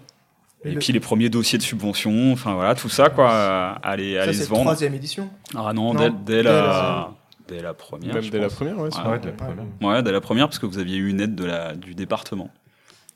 Et, 0.65 0.75
puis 0.75 0.93
les 0.93 1.01
premiers 1.01 1.29
dossiers 1.29 1.59
de 1.59 1.63
subvention, 1.63 2.33
enfin 2.33 2.55
voilà, 2.55 2.75
tout 2.75 2.89
ça, 2.89 3.09
quoi, 3.09 3.79
aller, 3.85 4.19
aller 4.19 4.33
se 4.33 4.49
vendre. 4.49 4.49
C'est 4.49 4.55
la 4.57 4.65
troisième 4.65 4.95
édition 4.95 5.31
Ah 5.55 5.73
non, 5.73 5.95
dès, 5.95 6.11
dès, 6.11 6.43
la, 6.43 7.13
dès 7.47 7.63
la 7.63 7.73
première. 7.73 8.15
Même 8.15 8.29
dès 8.29 8.41
la 8.41 8.49
première, 8.49 8.77
ouais, 8.79 8.89
ouais, 8.89 9.19
dès 9.21 9.29
la 9.29 9.33
première. 9.33 9.65
Ouais, 9.81 10.03
dès 10.03 10.11
la 10.11 10.21
première, 10.21 10.49
parce 10.49 10.59
que 10.59 10.67
vous 10.67 10.79
aviez 10.79 10.97
eu 10.97 11.09
une 11.09 11.21
aide 11.21 11.37
de 11.37 11.45
la, 11.45 11.77
du 11.77 11.95
département 11.95 12.51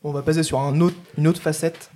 on 0.02 0.12
va 0.12 0.22
passer 0.22 0.42
sur 0.42 0.58
une 0.58 0.82
autre 1.26 1.40
facette 1.40 1.90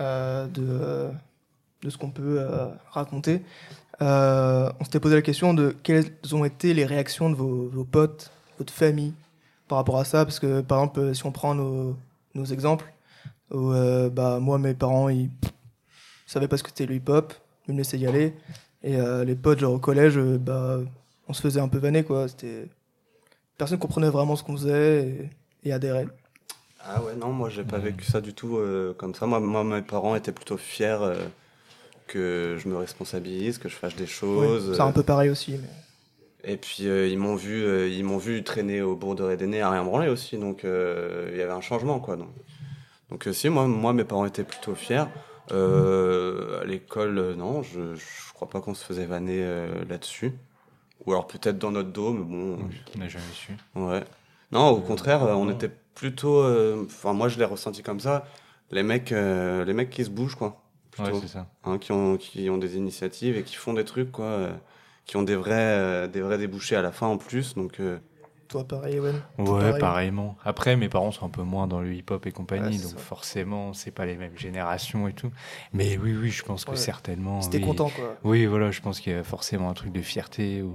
euh, 0.00 0.46
de, 0.46 1.90
ce 1.90 1.96
qu'on 1.96 2.10
peut 2.10 2.38
euh, 2.40 2.68
raconter. 2.90 3.42
Euh, 4.02 4.70
on 4.80 4.84
s'était 4.84 5.00
posé 5.00 5.14
la 5.14 5.22
question 5.22 5.54
de 5.54 5.74
quelles 5.82 6.06
ont 6.32 6.44
été 6.44 6.72
les 6.74 6.86
réactions 6.86 7.30
de 7.30 7.34
vos, 7.34 7.84
potes, 7.84 8.30
votre 8.58 8.72
famille 8.72 9.14
par 9.68 9.78
rapport 9.78 9.98
à 9.98 10.04
ça, 10.04 10.24
parce 10.24 10.40
que 10.40 10.62
par 10.62 10.78
exemple, 10.78 11.14
si 11.14 11.26
on 11.26 11.32
prend 11.32 11.54
nos, 11.54 11.96
exemples, 12.50 12.92
bah, 13.50 14.38
moi, 14.40 14.58
mes 14.58 14.74
parents, 14.74 15.08
ils 15.08 15.30
savaient 16.26 16.48
pas 16.48 16.56
ce 16.56 16.62
que 16.62 16.70
c'était 16.70 16.86
le 16.86 16.94
hip-hop, 16.94 17.34
ils 17.68 17.74
me 17.74 17.78
laissaient 17.78 17.98
y 17.98 18.06
aller, 18.06 18.34
et 18.82 18.96
les 19.24 19.34
potes, 19.34 19.60
genre 19.60 19.74
au 19.74 19.78
collège, 19.78 20.18
bah, 20.18 20.78
on 21.28 21.32
se 21.32 21.42
faisait 21.42 21.60
un 21.60 21.68
peu 21.68 21.78
vanner, 21.78 22.02
quoi. 22.02 22.26
Personne 23.58 23.78
comprenait 23.78 24.08
vraiment 24.08 24.34
ce 24.34 24.42
qu'on 24.42 24.56
faisait 24.56 25.30
et 25.62 25.72
adhérait. 25.72 26.06
Ah 26.84 27.02
ouais, 27.02 27.14
non, 27.14 27.32
moi 27.32 27.48
j'ai 27.50 27.64
pas 27.64 27.78
vécu 27.78 28.04
ça 28.04 28.20
du 28.20 28.32
tout 28.32 28.56
euh, 28.56 28.94
comme 28.96 29.14
ça. 29.14 29.26
Moi, 29.26 29.40
moi, 29.40 29.64
mes 29.64 29.82
parents 29.82 30.14
étaient 30.16 30.32
plutôt 30.32 30.56
fiers 30.56 30.98
euh, 31.02 31.14
que 32.06 32.56
je 32.58 32.68
me 32.68 32.76
responsabilise, 32.76 33.58
que 33.58 33.68
je 33.68 33.76
fasse 33.76 33.94
des 33.96 34.06
choses. 34.06 34.74
c'est 34.74 34.82
un 34.82 34.92
peu 34.92 35.02
pareil 35.02 35.30
aussi. 35.30 35.60
Et 36.42 36.56
puis 36.56 36.88
euh, 36.88 37.06
ils 37.06 37.18
m'ont 37.18 37.36
vu, 37.36 37.90
ils 37.90 38.02
m'ont 38.02 38.16
vu 38.16 38.42
traîner 38.42 38.80
au 38.80 38.96
bourg 38.96 39.14
de 39.14 39.22
Rédéné 39.22 39.60
à 39.60 39.70
rien 39.70 39.84
branler 39.84 40.08
aussi, 40.08 40.38
donc 40.38 40.60
il 40.64 41.36
y 41.36 41.42
avait 41.42 41.52
un 41.52 41.60
changement 41.60 42.00
quoi. 42.00 42.16
Donc, 42.16 42.30
donc 43.10 43.28
si 43.32 43.48
moi, 43.50 43.66
moi 43.66 43.92
mes 43.92 44.04
parents 44.04 44.24
étaient 44.24 44.44
plutôt 44.44 44.74
fiers. 44.74 45.04
à 45.50 46.64
l'école, 46.64 47.34
non, 47.36 47.62
je, 47.62 47.94
je 47.94 48.32
crois 48.32 48.48
pas 48.48 48.60
qu'on 48.60 48.74
se 48.74 48.84
faisait 48.84 49.06
vanner 49.06 49.44
là-dessus. 49.88 50.32
Ou 51.06 51.12
alors 51.12 51.26
peut-être 51.26 51.58
dans 51.58 51.70
notre 51.70 51.90
dos, 51.90 52.12
mais 52.12 52.24
bon. 52.24 52.58
on 52.94 52.98
n'a 52.98 53.08
jamais 53.08 53.24
su. 53.34 53.52
Ouais. 53.74 54.04
Non, 54.52 54.68
au 54.68 54.80
contraire, 54.80 55.22
on 55.22 55.50
était 55.50 55.70
plutôt. 56.00 56.38
Euh, 56.38 56.84
enfin, 56.86 57.12
moi, 57.12 57.28
je 57.28 57.38
l'ai 57.38 57.44
ressenti 57.44 57.82
comme 57.82 58.00
ça. 58.00 58.24
Les 58.70 58.82
mecs, 58.82 59.12
euh, 59.12 59.64
les 59.66 59.74
mecs 59.74 59.90
qui 59.90 60.02
se 60.02 60.10
bougent, 60.10 60.34
quoi. 60.34 60.62
Ouais, 60.98 61.12
c'est 61.20 61.28
ça. 61.28 61.46
Hein, 61.64 61.78
qui, 61.78 61.92
ont, 61.92 62.16
qui 62.16 62.48
ont 62.48 62.58
des 62.58 62.76
initiatives 62.76 63.36
et 63.36 63.42
qui 63.42 63.56
font 63.56 63.74
des 63.74 63.84
trucs, 63.84 64.10
quoi. 64.10 64.24
Euh, 64.24 64.52
qui 65.04 65.16
ont 65.16 65.22
des 65.22 65.36
vrais, 65.36 66.08
des 66.08 66.20
vrais 66.22 66.38
débouchés 66.38 66.76
à 66.76 66.82
la 66.82 66.90
fin 66.90 67.06
en 67.06 67.18
plus. 67.18 67.54
Donc. 67.54 67.80
Toi, 68.48 68.64
pareil, 68.64 68.96
Ewen? 68.96 69.20
Ouais, 69.38 69.78
pareillement. 69.78 70.36
Après, 70.44 70.74
mes 70.76 70.88
parents 70.88 71.12
sont 71.12 71.26
un 71.26 71.30
peu 71.30 71.42
moins 71.42 71.68
dans 71.68 71.80
le 71.80 71.92
hip-hop 71.92 72.26
et 72.26 72.32
compagnie, 72.32 72.78
donc 72.78 72.98
forcément, 72.98 73.72
c'est 73.74 73.92
pas 73.92 74.06
les 74.06 74.16
mêmes 74.16 74.36
générations 74.36 75.06
et 75.06 75.12
tout. 75.12 75.30
Mais 75.72 75.98
oui, 75.98 76.16
oui, 76.20 76.30
je 76.30 76.42
pense 76.42 76.64
que 76.64 76.76
certainement. 76.76 77.42
C'était 77.42 77.60
content, 77.60 77.90
quoi. 77.90 78.16
Oui, 78.24 78.46
voilà, 78.46 78.70
je 78.70 78.80
pense 78.80 79.00
qu'il 79.00 79.12
y 79.12 79.16
a 79.16 79.22
forcément 79.22 79.68
un 79.70 79.74
truc 79.74 79.92
de 79.92 80.02
fierté 80.02 80.62
ou. 80.62 80.74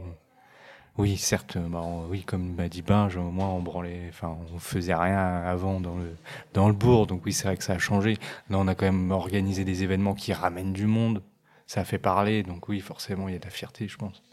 Oui, 0.98 1.18
certes, 1.18 1.58
bah, 1.58 1.84
oui, 2.10 2.24
comme 2.24 2.56
m'a 2.56 2.70
dit 2.70 2.82
Binge, 2.82 3.18
au 3.18 3.30
moins 3.30 3.50
on 3.50 3.62
branlait, 3.62 4.04
enfin, 4.10 4.38
on 4.54 4.60
faisait 4.60 4.96
rien 4.96 5.20
avant 5.46 5.82
dans 5.82 5.96
le, 5.96 6.16
dans 6.54 6.68
le 6.70 6.74
bourg, 6.74 7.06
donc 7.06 7.26
oui, 7.26 7.34
c'est 7.34 7.48
vrai 7.48 7.58
que 7.58 7.66
ça 7.66 7.74
a 7.74 7.78
changé. 7.78 8.14
Là, 8.50 8.60
on 8.60 8.68
a 8.68 8.76
quand 8.76 8.86
même 8.86 9.12
organisé 9.12 9.66
des 9.66 9.84
événements 9.84 10.14
qui 10.14 10.32
ramènent 10.32 10.72
du 10.72 10.86
monde, 10.86 11.22
ça 11.68 11.82
a 11.82 11.84
fait 11.84 11.98
parler, 11.98 12.44
donc 12.44 12.70
oui, 12.70 12.80
forcément, 12.80 13.28
il 13.28 13.34
y 13.34 13.36
a 13.36 13.40
de 13.40 13.44
la 13.44 13.52
fierté, 13.52 13.90
je 13.90 13.98
pense. 13.98 14.24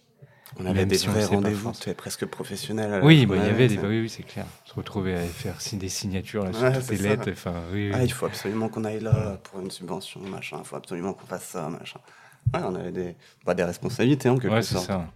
On 0.57 0.67
avait 0.67 0.87
des 0.87 0.99
vrais 0.99 1.25
rendez-vous, 1.25 1.73
tu 1.73 1.91
es 1.91 1.95
presque 1.95 2.27
professionnel. 2.27 3.01
Oui, 3.03 3.27
bah, 3.27 3.37
il 3.39 3.43
y 3.45 3.49
avait 3.49 3.67
des, 3.67 3.79
oui, 3.79 4.03
oui 4.03 4.09
c'est 4.09 4.23
clair. 4.23 4.47
Se 4.65 4.75
retrouver 4.75 5.15
à 5.15 5.23
faire 5.23 5.57
des 5.73 5.89
signatures 5.89 6.45
là, 6.45 6.53
sur 6.53 6.81
toutes 6.81 6.91
les 6.91 7.09
lettres, 7.09 7.29
enfin, 7.33 7.55
oui, 7.73 7.91
Ah, 7.93 8.05
il 8.05 8.13
faut 8.13 8.27
absolument 8.27 8.69
qu'on 8.69 8.85
aille 8.85 9.01
là 9.01 9.41
pour 9.43 9.59
une 9.59 9.71
subvention, 9.71 10.21
machin, 10.21 10.59
il 10.61 10.65
faut 10.65 10.77
absolument 10.77 11.15
qu'on 11.15 11.27
fasse 11.27 11.47
ça, 11.47 11.69
machin. 11.69 11.99
Ouais, 12.55 12.61
on 12.65 12.75
avait 12.77 12.93
des, 12.93 13.17
bah, 13.45 13.55
des 13.55 13.65
responsabilités 13.65 14.29
en 14.29 14.37
quelque 14.37 14.55
ouais, 14.55 14.63
sorte. 14.63 14.87
Ça 14.87 15.09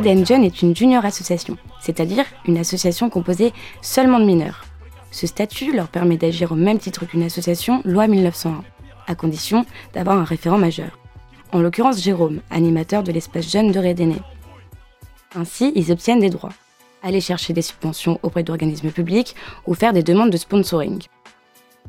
même 0.00 0.24
pas 0.24 0.42
est 0.42 0.62
une 0.62 0.76
junior 0.76 1.04
association, 1.04 1.56
c'est-à-dire 1.80 2.24
une 2.46 2.58
association 2.58 3.10
composée 3.10 3.52
seulement 3.82 4.20
de 4.20 4.24
mineurs. 4.24 4.64
Ce 5.10 5.26
statut 5.26 5.74
leur 5.74 5.88
permet 5.88 6.16
d'agir 6.16 6.52
au 6.52 6.56
même 6.56 6.78
titre 6.78 7.06
qu'une 7.06 7.22
association 7.22 7.80
loi 7.84 8.06
1901, 8.06 8.62
à 9.06 9.14
condition 9.14 9.64
d'avoir 9.94 10.18
un 10.18 10.24
référent 10.24 10.58
majeur. 10.58 10.98
En 11.52 11.60
l'occurrence 11.60 12.02
Jérôme, 12.02 12.40
animateur 12.50 13.02
de 13.02 13.12
l'espace 13.12 13.50
jeune 13.50 13.72
de 13.72 13.78
Rédéné. 13.78 14.16
Ainsi, 15.34 15.72
ils 15.74 15.92
obtiennent 15.92 16.20
des 16.20 16.30
droits. 16.30 16.52
Aller 17.02 17.20
chercher 17.20 17.52
des 17.52 17.62
subventions 17.62 18.18
auprès 18.22 18.42
d'organismes 18.42 18.90
publics 18.90 19.34
ou 19.66 19.74
faire 19.74 19.92
des 19.92 20.02
demandes 20.02 20.30
de 20.30 20.36
sponsoring 20.36 21.06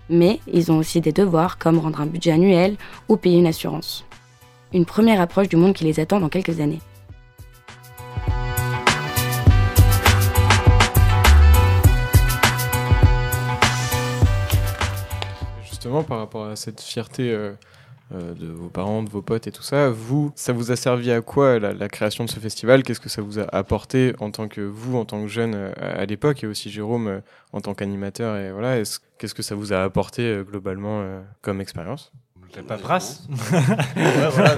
mais 0.10 0.40
ils 0.52 0.72
ont 0.72 0.78
aussi 0.78 1.02
des 1.02 1.12
devoirs 1.12 1.58
comme 1.58 1.80
rendre 1.80 2.02
un 2.02 2.06
budget 2.06 2.32
annuel 2.32 2.78
ou 3.10 3.18
payer 3.18 3.40
une 3.40 3.48
assurance. 3.48 4.06
Une 4.74 4.86
première 4.86 5.22
approche 5.22 5.50
du 5.50 5.56
monde 5.56 5.74
qui 5.74 5.84
les 5.84 6.00
attend 6.00 6.20
dans 6.20 6.30
quelques 6.30 6.60
années. 6.60 6.82
Justement, 15.64 16.04
par 16.04 16.20
rapport 16.20 16.46
à 16.46 16.56
cette 16.56 16.82
fierté 16.82 17.32
euh, 17.32 17.54
euh, 18.14 18.34
de 18.34 18.48
vos 18.48 18.70
parents, 18.70 19.04
de 19.04 19.10
vos 19.10 19.22
potes 19.22 19.48
et 19.48 19.52
tout 19.52 19.64
ça. 19.64 19.90
Vous, 19.90 20.32
ça 20.36 20.54
vous 20.54 20.72
a 20.72 20.76
servi 20.76 21.12
à 21.12 21.22
quoi 21.22 21.60
la, 21.60 21.90
création 21.90 22.24
de 22.24 22.30
ce 22.30 22.40
festival? 22.40 22.84
Qu'est-ce 22.84 23.02
que 23.02 23.10
ça 23.10 23.22
vous 23.22 23.40
a 23.40 23.44
apporté 23.54 24.14
en 24.20 24.32
tant 24.32 24.48
que 24.48 24.62
vous, 24.62 24.98
en 24.98 25.04
tant 25.06 25.22
que 25.22 25.28
jeune 25.28 25.54
euh, 25.56 25.72
à, 25.78 26.06
l'époque, 26.06 26.44
et 26.44 26.48
aussi 26.48 26.70
Jérôme 26.70 27.08
euh, 27.08 27.20
en 27.52 27.60
tant 27.60 27.74
qu'animateur 27.74 28.38
Et 28.38 28.52
voilà, 28.52 28.82
qu'est-ce 29.18 29.36
que 29.36 29.44
ça 29.44 29.56
vous 29.56 29.74
a 29.74 29.84
apporté 29.84 30.42
globalement 30.46 31.04
comme 31.42 31.60
expérience? 31.60 32.12
La 32.56 32.64
paperasse 32.64 33.28
ouais, 33.52 34.30
voilà, 34.32 34.56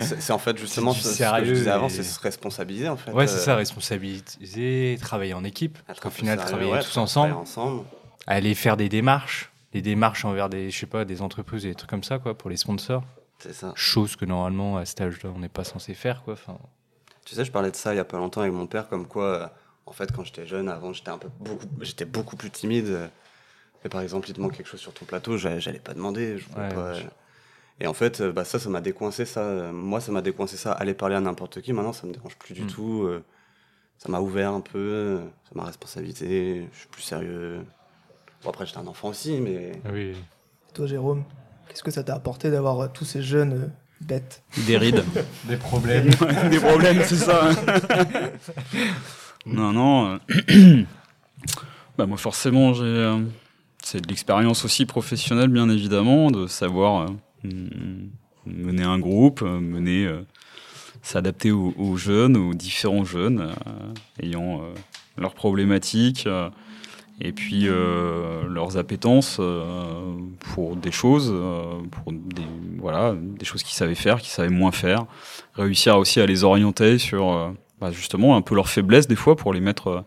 c'est 0.00 0.32
en 0.32 0.38
fait 0.38 0.58
justement 0.58 0.92
ce, 0.92 1.02
que 1.16 1.44
je 1.44 1.52
disais 1.52 1.70
avant, 1.70 1.88
c'est 1.88 2.02
se 2.02 2.18
responsabiliser 2.20 2.88
en 2.88 2.96
fait. 2.96 3.12
Ouais, 3.12 3.26
c'est 3.26 3.38
ça, 3.38 3.54
responsabiliser, 3.54 4.98
travailler 5.00 5.32
en 5.32 5.44
équipe. 5.44 5.78
Parce 5.86 6.00
qu'au 6.00 6.10
final, 6.10 6.38
travailler 6.38 6.80
tous 6.82 6.96
ensemble, 6.98 7.34
ensemble, 7.34 7.84
aller 8.26 8.54
faire 8.54 8.76
des 8.76 8.88
démarches, 8.88 9.52
des 9.74 9.82
démarches 9.82 10.24
envers 10.24 10.48
des, 10.48 10.70
je 10.70 10.78
sais 10.78 10.86
pas, 10.86 11.04
des 11.04 11.20
entreprises 11.20 11.66
et 11.66 11.68
des 11.68 11.74
trucs 11.74 11.90
comme 11.90 12.04
ça, 12.04 12.20
quoi, 12.20 12.38
pour 12.38 12.48
les 12.48 12.56
sponsors. 12.56 13.02
C'est 13.40 13.52
ça. 13.52 13.72
Chose 13.74 14.14
que 14.14 14.24
normalement, 14.24 14.76
à 14.76 14.84
cet 14.84 15.00
âge-là, 15.00 15.30
on 15.34 15.40
n'est 15.40 15.48
pas 15.48 15.64
censé 15.64 15.94
faire, 15.94 16.22
quoi. 16.22 16.34
Enfin... 16.34 16.56
Tu 17.24 17.34
sais, 17.34 17.44
je 17.44 17.50
parlais 17.50 17.72
de 17.72 17.76
ça 17.76 17.92
il 17.92 17.96
y 17.96 18.00
a 18.00 18.04
pas 18.04 18.18
longtemps 18.18 18.42
avec 18.42 18.52
mon 18.52 18.68
père, 18.68 18.88
comme 18.88 19.06
quoi, 19.06 19.24
euh, 19.24 19.46
en 19.86 19.92
fait, 19.92 20.12
quand 20.12 20.22
j'étais 20.22 20.46
jeune, 20.46 20.68
avant, 20.68 20.92
j'étais 20.92 21.10
un 21.10 21.18
peu 21.18 21.28
beaucoup, 21.40 21.66
j'étais 21.80 22.04
beaucoup 22.04 22.36
plus 22.36 22.50
timide. 22.50 23.10
Et 23.84 23.88
par 23.88 24.00
exemple, 24.00 24.30
il 24.30 24.34
te 24.34 24.40
manque 24.40 24.56
quelque 24.56 24.68
chose 24.68 24.80
sur 24.80 24.94
ton 24.94 25.04
plateau, 25.04 25.36
j'allais 25.36 25.80
pas 25.80 25.92
demander. 25.92 26.38
Je 26.38 26.48
pas, 26.48 26.94
Et 27.80 27.88
en 27.88 27.94
fait, 27.94 28.22
bah, 28.22 28.44
ça, 28.44 28.60
ça 28.60 28.70
m'a 28.70 28.80
décoincé 28.80 29.24
ça. 29.24 29.72
Moi, 29.72 30.00
ça 30.00 30.12
m'a 30.12 30.22
décoincé 30.22 30.56
ça. 30.56 30.72
Aller 30.72 30.94
parler 30.94 31.16
à 31.16 31.20
n'importe 31.20 31.60
qui, 31.60 31.72
maintenant, 31.72 31.92
ça 31.92 32.06
me 32.06 32.12
dérange 32.12 32.36
plus 32.36 32.54
du 32.54 32.62
mm. 32.62 32.68
tout. 32.68 33.02
Euh, 33.02 33.24
ça 33.98 34.08
m'a 34.08 34.20
ouvert 34.20 34.52
un 34.52 34.60
peu, 34.60 35.20
ça 35.44 35.50
m'a 35.54 35.64
responsabilité, 35.64 36.68
je 36.72 36.78
suis 36.78 36.88
plus 36.88 37.02
sérieux. 37.02 37.64
Bon, 38.44 38.50
après, 38.50 38.66
j'étais 38.66 38.78
un 38.78 38.86
enfant 38.86 39.08
aussi, 39.08 39.40
mais. 39.40 39.72
Ah 39.86 39.88
oui. 39.92 40.12
Toi, 40.74 40.86
Jérôme, 40.86 41.24
qu'est-ce 41.68 41.82
que 41.82 41.90
ça 41.90 42.04
t'a 42.04 42.14
apporté 42.14 42.50
d'avoir 42.50 42.80
euh, 42.80 42.88
tous 42.92 43.06
ces 43.06 43.22
jeunes 43.22 43.52
euh, 43.54 43.66
bêtes 44.02 44.42
Des 44.66 44.76
rides. 44.76 45.02
Des 45.44 45.56
problèmes. 45.56 46.10
Des 46.50 46.58
problèmes, 46.58 47.02
c'est 47.04 47.16
ça. 47.16 47.50
non, 49.46 49.72
non. 49.72 50.20
Euh, 50.50 50.82
bah, 51.98 52.04
moi, 52.04 52.18
forcément, 52.18 52.74
j'ai. 52.74 53.16
C'est 53.82 54.00
de 54.00 54.08
l'expérience 54.08 54.64
aussi 54.64 54.84
professionnelle, 54.86 55.48
bien 55.48 55.68
évidemment, 55.68 56.30
de 56.30 56.46
savoir 56.46 57.10
mener 58.46 58.82
un 58.82 58.98
groupe, 58.98 59.42
mener. 59.42 60.10
s'adapter 61.02 61.50
aux, 61.50 61.96
jeunes, 61.96 62.38
aux 62.38 62.54
différents 62.54 63.04
jeunes, 63.04 63.52
ayant 64.22 64.62
leurs 65.18 65.34
problématiques 65.34 66.26
et 67.20 67.32
puis 67.32 67.68
euh, 67.68 68.48
leurs 68.48 68.76
appétences 68.76 69.36
euh, 69.38 70.14
pour 70.40 70.76
des 70.76 70.90
choses, 70.90 71.30
euh, 71.32 71.80
pour 71.90 72.12
des, 72.12 72.42
voilà, 72.78 73.14
des 73.16 73.44
choses 73.44 73.62
qu'ils 73.62 73.76
savaient 73.76 73.94
faire, 73.94 74.20
qu'ils 74.20 74.32
savaient 74.32 74.48
moins 74.48 74.72
faire, 74.72 75.06
réussir 75.54 75.96
aussi 75.96 76.20
à 76.20 76.26
les 76.26 76.42
orienter 76.44 76.98
sur 76.98 77.54
bah, 77.80 77.92
justement 77.92 78.36
un 78.36 78.42
peu 78.42 78.54
leurs 78.54 78.68
faiblesses 78.68 79.06
des 79.06 79.16
fois 79.16 79.36
pour 79.36 79.52
les 79.52 79.60
mettre 79.60 80.04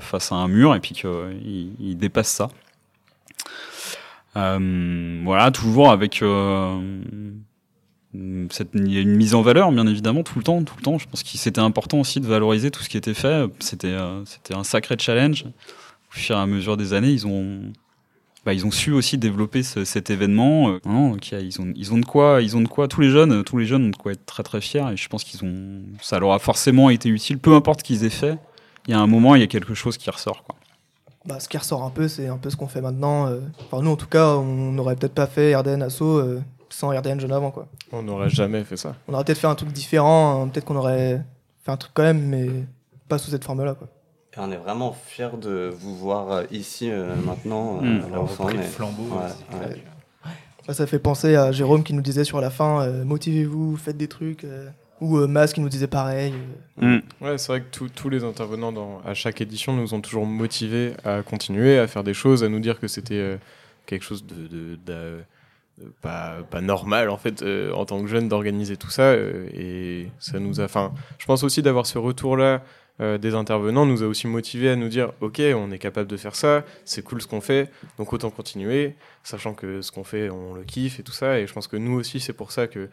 face 0.00 0.32
à 0.32 0.34
un 0.34 0.48
mur 0.48 0.74
et 0.74 0.80
puis 0.80 0.94
qu'il 0.94 1.74
il 1.78 1.96
dépasse 1.96 2.28
ça. 2.28 2.48
voilà, 4.34 5.50
toujours 5.50 5.90
avec 5.90 6.24
cette, 8.50 8.74
une 8.74 9.16
mise 9.16 9.34
en 9.34 9.42
valeur, 9.42 9.72
bien 9.72 9.86
évidemment, 9.86 10.22
tout 10.22 10.38
le 10.38 10.44
temps, 10.44 10.62
tout 10.64 10.74
le 10.78 10.82
temps. 10.82 10.98
Je 10.98 11.06
pense 11.06 11.22
que 11.22 11.28
c'était 11.28 11.60
important 11.60 12.00
aussi 12.00 12.18
de 12.20 12.26
valoriser 12.26 12.70
tout 12.70 12.82
ce 12.82 12.88
qui 12.88 12.96
était 12.96 13.14
fait. 13.14 13.46
C'était, 13.58 13.96
c'était 14.24 14.54
un 14.54 14.64
sacré 14.64 14.96
challenge. 14.98 15.44
Au 16.10 16.18
fur 16.18 16.36
et 16.36 16.38
à 16.38 16.46
mesure 16.46 16.76
des 16.76 16.92
années, 16.92 17.10
ils 17.10 17.26
ont, 17.26 17.72
bah, 18.44 18.52
ils 18.52 18.66
ont 18.66 18.70
su 18.70 18.92
aussi 18.92 19.18
développer 19.18 19.62
cet 19.62 20.10
événement. 20.10 20.70
Euh, 20.70 20.78
non, 20.84 21.16
ils 21.32 21.60
ont, 21.60 21.72
ils 21.76 21.92
ont 21.92 21.98
de 21.98 22.04
quoi, 22.04 22.40
ils 22.42 22.56
ont 22.56 22.60
de 22.60 22.68
quoi. 22.68 22.88
Tous 22.88 23.00
les 23.00 23.10
jeunes, 23.10 23.44
tous 23.44 23.58
les 23.58 23.66
jeunes 23.66 23.86
ont 23.86 23.90
de 23.90 23.96
quoi 23.96 24.12
être 24.12 24.26
très 24.26 24.42
très 24.42 24.60
fiers. 24.60 24.84
Et 24.92 24.96
je 24.96 25.08
pense 25.08 25.24
qu'ils 25.24 25.44
ont, 25.44 25.82
ça 26.00 26.18
leur 26.18 26.32
a 26.32 26.38
forcément 26.38 26.90
été 26.90 27.08
utile. 27.08 27.38
Peu 27.38 27.54
importe 27.54 27.80
ce 27.80 27.84
qu'ils 27.84 28.04
aient 28.04 28.10
fait, 28.10 28.38
il 28.86 28.92
y 28.92 28.94
a 28.94 28.98
un 29.00 29.06
moment, 29.06 29.34
il 29.34 29.40
y 29.40 29.44
a 29.44 29.46
quelque 29.46 29.74
chose 29.74 29.96
qui 29.96 30.10
ressort, 30.10 30.42
quoi. 30.44 30.56
Bah, 31.26 31.38
ce 31.38 31.48
qui 31.48 31.58
ressort 31.58 31.84
un 31.84 31.90
peu, 31.90 32.08
c'est 32.08 32.28
un 32.28 32.38
peu 32.38 32.48
ce 32.48 32.56
qu'on 32.56 32.66
fait 32.66 32.80
maintenant. 32.80 33.26
Euh. 33.26 33.40
Enfin, 33.70 33.82
nous, 33.82 33.90
en 33.90 33.96
tout 33.96 34.06
cas, 34.06 34.36
on 34.36 34.72
n'aurait 34.72 34.96
peut-être 34.96 35.14
pas 35.14 35.26
fait 35.26 35.54
RDN 35.54 35.82
Asso 35.82 36.02
euh, 36.02 36.40
sans 36.70 36.88
RDN 36.88 37.20
Jeune 37.20 37.32
avant, 37.32 37.50
quoi. 37.50 37.66
On 37.92 38.02
n'aurait 38.02 38.30
jamais 38.30 38.64
fait 38.64 38.78
ça. 38.78 38.96
On 39.06 39.12
aurait 39.12 39.24
peut-être 39.24 39.38
fait 39.38 39.46
un 39.46 39.54
truc 39.54 39.70
différent. 39.70 40.42
Hein. 40.42 40.48
Peut-être 40.48 40.64
qu'on 40.64 40.76
aurait 40.76 41.22
fait 41.62 41.70
un 41.70 41.76
truc 41.76 41.92
quand 41.92 42.04
même, 42.04 42.26
mais 42.26 42.48
pas 43.08 43.18
sous 43.18 43.30
cette 43.30 43.44
forme-là, 43.44 43.74
quoi. 43.74 43.88
Et 44.32 44.38
on 44.38 44.52
est 44.52 44.56
vraiment 44.56 44.92
fiers 44.92 45.36
de 45.40 45.72
vous 45.76 45.96
voir 45.96 46.30
euh, 46.30 46.44
ici 46.52 46.88
euh, 46.88 47.16
maintenant. 47.16 47.78
Euh, 47.78 47.98
mmh. 47.98 48.56
le 48.56 48.62
flambeau. 48.62 49.08
Ça, 50.68 50.86
fait 50.86 51.00
penser 51.00 51.34
à 51.34 51.50
Jérôme 51.50 51.82
qui 51.82 51.94
nous 51.94 52.02
disait 52.02 52.22
sur 52.22 52.40
la 52.40 52.48
fin 52.50 52.86
motivez-vous, 53.04 53.76
faites 53.76 53.96
des 53.96 54.06
trucs. 54.06 54.46
ou 55.00 55.16
Mas 55.26 55.52
qui 55.52 55.60
nous 55.60 55.68
disait 55.68 55.88
pareil. 55.88 56.32
Mmh. 56.76 56.98
Ouais, 57.20 57.38
c'est 57.38 57.48
vrai 57.48 57.62
que 57.62 57.86
tous 57.86 58.08
les 58.08 58.22
intervenants 58.22 58.70
dans, 58.70 59.00
à 59.04 59.14
chaque 59.14 59.40
édition 59.40 59.72
nous 59.72 59.94
ont 59.94 60.00
toujours 60.00 60.26
motivés 60.26 60.92
à 61.04 61.22
continuer, 61.22 61.76
à 61.76 61.88
faire 61.88 62.04
des 62.04 62.14
choses, 62.14 62.44
à 62.44 62.48
nous 62.48 62.60
dire 62.60 62.78
que 62.78 62.86
c'était 62.86 63.36
quelque 63.86 64.04
chose 64.04 64.24
de, 64.24 65.24
pas, 66.02 66.36
pas, 66.48 66.60
normal 66.60 67.10
en 67.10 67.16
fait 67.16 67.42
en 67.74 67.84
tant 67.84 68.00
que 68.00 68.06
jeune 68.06 68.28
d'organiser 68.28 68.76
tout 68.76 68.90
ça 68.90 69.14
et 69.14 70.08
ça 70.20 70.38
nous 70.38 70.60
a 70.60 70.64
enfin 70.64 70.92
je 71.18 71.26
pense 71.26 71.42
aussi 71.42 71.62
d'avoir 71.62 71.86
ce 71.86 71.98
retour 71.98 72.36
là 72.36 72.62
euh, 73.00 73.18
des 73.18 73.34
intervenants 73.34 73.86
nous 73.86 74.02
a 74.02 74.06
aussi 74.06 74.26
motivés 74.26 74.70
à 74.70 74.76
nous 74.76 74.88
dire 74.88 75.12
ok 75.20 75.40
on 75.54 75.70
est 75.70 75.78
capable 75.78 76.08
de 76.08 76.16
faire 76.16 76.34
ça 76.34 76.64
c'est 76.84 77.02
cool 77.02 77.22
ce 77.22 77.26
qu'on 77.26 77.40
fait 77.40 77.70
donc 77.98 78.12
autant 78.12 78.30
continuer 78.30 78.94
sachant 79.22 79.54
que 79.54 79.80
ce 79.80 79.90
qu'on 79.90 80.04
fait 80.04 80.28
on 80.28 80.54
le 80.54 80.64
kiffe 80.64 81.00
et 81.00 81.02
tout 81.02 81.12
ça 81.12 81.38
et 81.38 81.46
je 81.46 81.52
pense 81.52 81.66
que 81.66 81.76
nous 81.76 81.98
aussi 81.98 82.20
c'est 82.20 82.32
pour 82.32 82.52
ça 82.52 82.66
que 82.66 82.88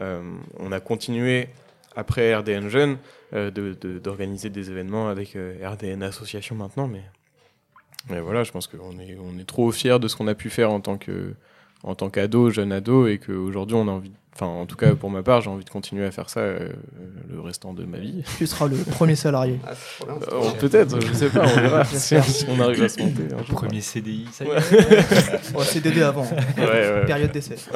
euh, 0.00 0.22
on 0.58 0.70
a 0.70 0.80
continué 0.80 1.48
après 1.96 2.34
RDN 2.34 2.68
Jeune 2.68 2.98
euh, 3.32 3.50
d'organiser 3.50 4.50
des 4.50 4.70
événements 4.70 5.08
avec 5.08 5.36
RDN 5.62 6.02
Association 6.02 6.54
maintenant 6.54 6.86
mais, 6.86 7.04
mais 8.10 8.20
voilà 8.20 8.44
je 8.44 8.52
pense 8.52 8.66
qu'on 8.66 8.98
est 8.98 9.16
on 9.18 9.38
est 9.38 9.46
trop 9.46 9.72
fiers 9.72 9.98
de 9.98 10.08
ce 10.08 10.16
qu'on 10.16 10.28
a 10.28 10.34
pu 10.34 10.50
faire 10.50 10.70
en 10.70 10.80
tant 10.80 10.98
que 10.98 11.34
en 11.82 11.94
tant 11.94 12.10
qu'ado 12.10 12.50
jeune 12.50 12.72
ado 12.72 13.06
et 13.06 13.18
qu'aujourd'hui 13.18 13.76
on 13.76 13.88
a 13.88 13.92
envie 13.92 14.12
Enfin, 14.40 14.52
en 14.52 14.66
tout 14.66 14.76
cas, 14.76 14.94
pour 14.94 15.10
ma 15.10 15.24
part, 15.24 15.40
j'ai 15.40 15.50
envie 15.50 15.64
de 15.64 15.70
continuer 15.70 16.04
à 16.04 16.12
faire 16.12 16.30
ça 16.30 16.38
euh, 16.38 16.68
le 17.28 17.40
restant 17.40 17.74
de 17.74 17.84
ma 17.84 17.98
vie. 17.98 18.22
Tu 18.36 18.46
seras 18.46 18.68
le 18.68 18.76
premier 18.76 19.16
salarié. 19.16 19.58
Ah, 19.66 19.72
euh, 20.32 20.50
Peut-être, 20.60 21.00
je 21.00 21.12
sais 21.12 21.28
pas, 21.28 21.42
on 21.44 21.60
verra 21.60 21.84
si 21.86 22.14
on 22.48 22.60
arrive 22.60 22.84
à 22.84 22.88
se 22.88 23.00
monter. 23.02 23.24
premier 23.48 23.80
CDI, 23.80 24.28
ça 24.30 24.44
y 24.44 24.48
est. 24.48 25.56
ouais, 25.56 25.64
CDD 25.64 26.02
avant. 26.02 26.22
Ouais, 26.56 27.04
Période 27.04 27.32
d'essai. 27.32 27.56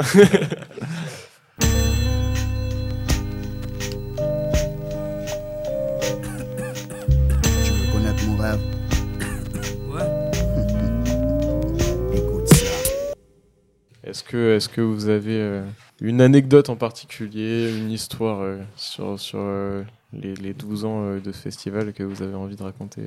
que, 14.33 14.57
est 14.57 14.73
que 14.73 14.81
vous 14.81 15.11
avez 15.11 15.39
euh, 15.39 15.63
une 16.01 16.23
anecdote 16.23 16.71
en 16.71 16.77
particulier, 16.77 17.71
une 17.77 17.91
histoire 17.91 18.41
euh, 18.41 18.63
sur, 18.77 19.21
sur 19.21 19.41
euh, 19.41 19.85
les, 20.15 20.35
les, 20.35 20.55
12 20.55 20.85
ans 20.87 21.17
de 21.17 21.33
festival 21.33 21.93
que 21.93 22.03
vous 22.03 22.23
avez 22.23 22.35
envie 22.35 22.57
de 22.57 22.63
raconter 22.63 23.03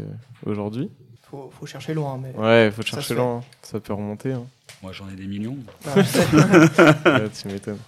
aujourd'hui? 0.46 0.92
Faut, 1.24 1.52
faut 1.52 1.66
chercher 1.66 1.96
loin. 1.96 2.20
Mais 2.22 2.32
ouais, 2.40 2.72
faut 2.72 2.84
chercher 2.84 3.16
loin. 3.16 3.44
Ça 3.64 3.80
peut 3.80 3.94
remonter. 3.94 4.34
Hein. 4.34 4.46
Moi, 4.84 4.92
j'en 4.92 5.10
ai 5.10 5.16
des 5.16 5.26
millions. 5.26 5.58
Ah, 5.88 5.96
tu 7.34 7.48
m'étonnes. 7.48 7.80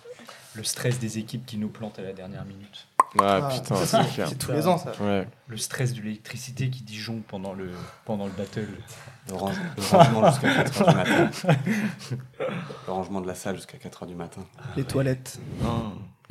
Le 0.56 0.63
stress 0.63 0.97
des 0.97 1.19
équipes 1.19 1.45
qui 1.45 1.58
nous 1.58 1.69
plantent 1.69 2.00
à 2.00 2.02
la 2.02 2.13
dernière 2.13 2.43
minute. 2.45 2.88
Ah, 3.21 3.49
putain, 3.53 3.75
c'est 3.75 4.38
tous 4.38 4.51
les 4.51 4.67
ans 4.67 4.77
ça. 4.77 4.91
Le 5.47 5.58
stress 5.58 5.93
de 5.93 6.01
l'électricité 6.01 6.69
qui 6.69 6.84
dijon 6.84 7.21
pendant 7.27 7.53
le, 7.53 7.71
pendant 8.06 8.25
le 8.25 8.32
battle. 8.32 8.67
Le, 9.30 9.34
rangement 9.34 10.32
jusqu'à 10.32 10.63
4h 10.63 10.89
du 10.89 10.95
matin. 10.95 11.30
Le 12.88 12.91
rangement 12.93 13.21
de 13.21 13.27
la 13.27 13.36
salle 13.36 13.56
jusqu'à 13.56 13.77
4h 13.77 14.08
du 14.08 14.15
matin. 14.15 14.41
Les 14.75 14.84
toilettes. 14.84 15.39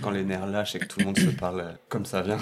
Quand 0.03 0.11
les 0.11 0.25
nerfs 0.25 0.47
lâchent 0.47 0.75
et 0.75 0.79
que 0.79 0.85
tout 0.85 1.01
le 1.01 1.07
monde 1.07 1.19
se 1.19 1.31
parle 1.31 1.79
comme 1.89 2.05
ça 2.05 2.21
vient. 2.21 2.37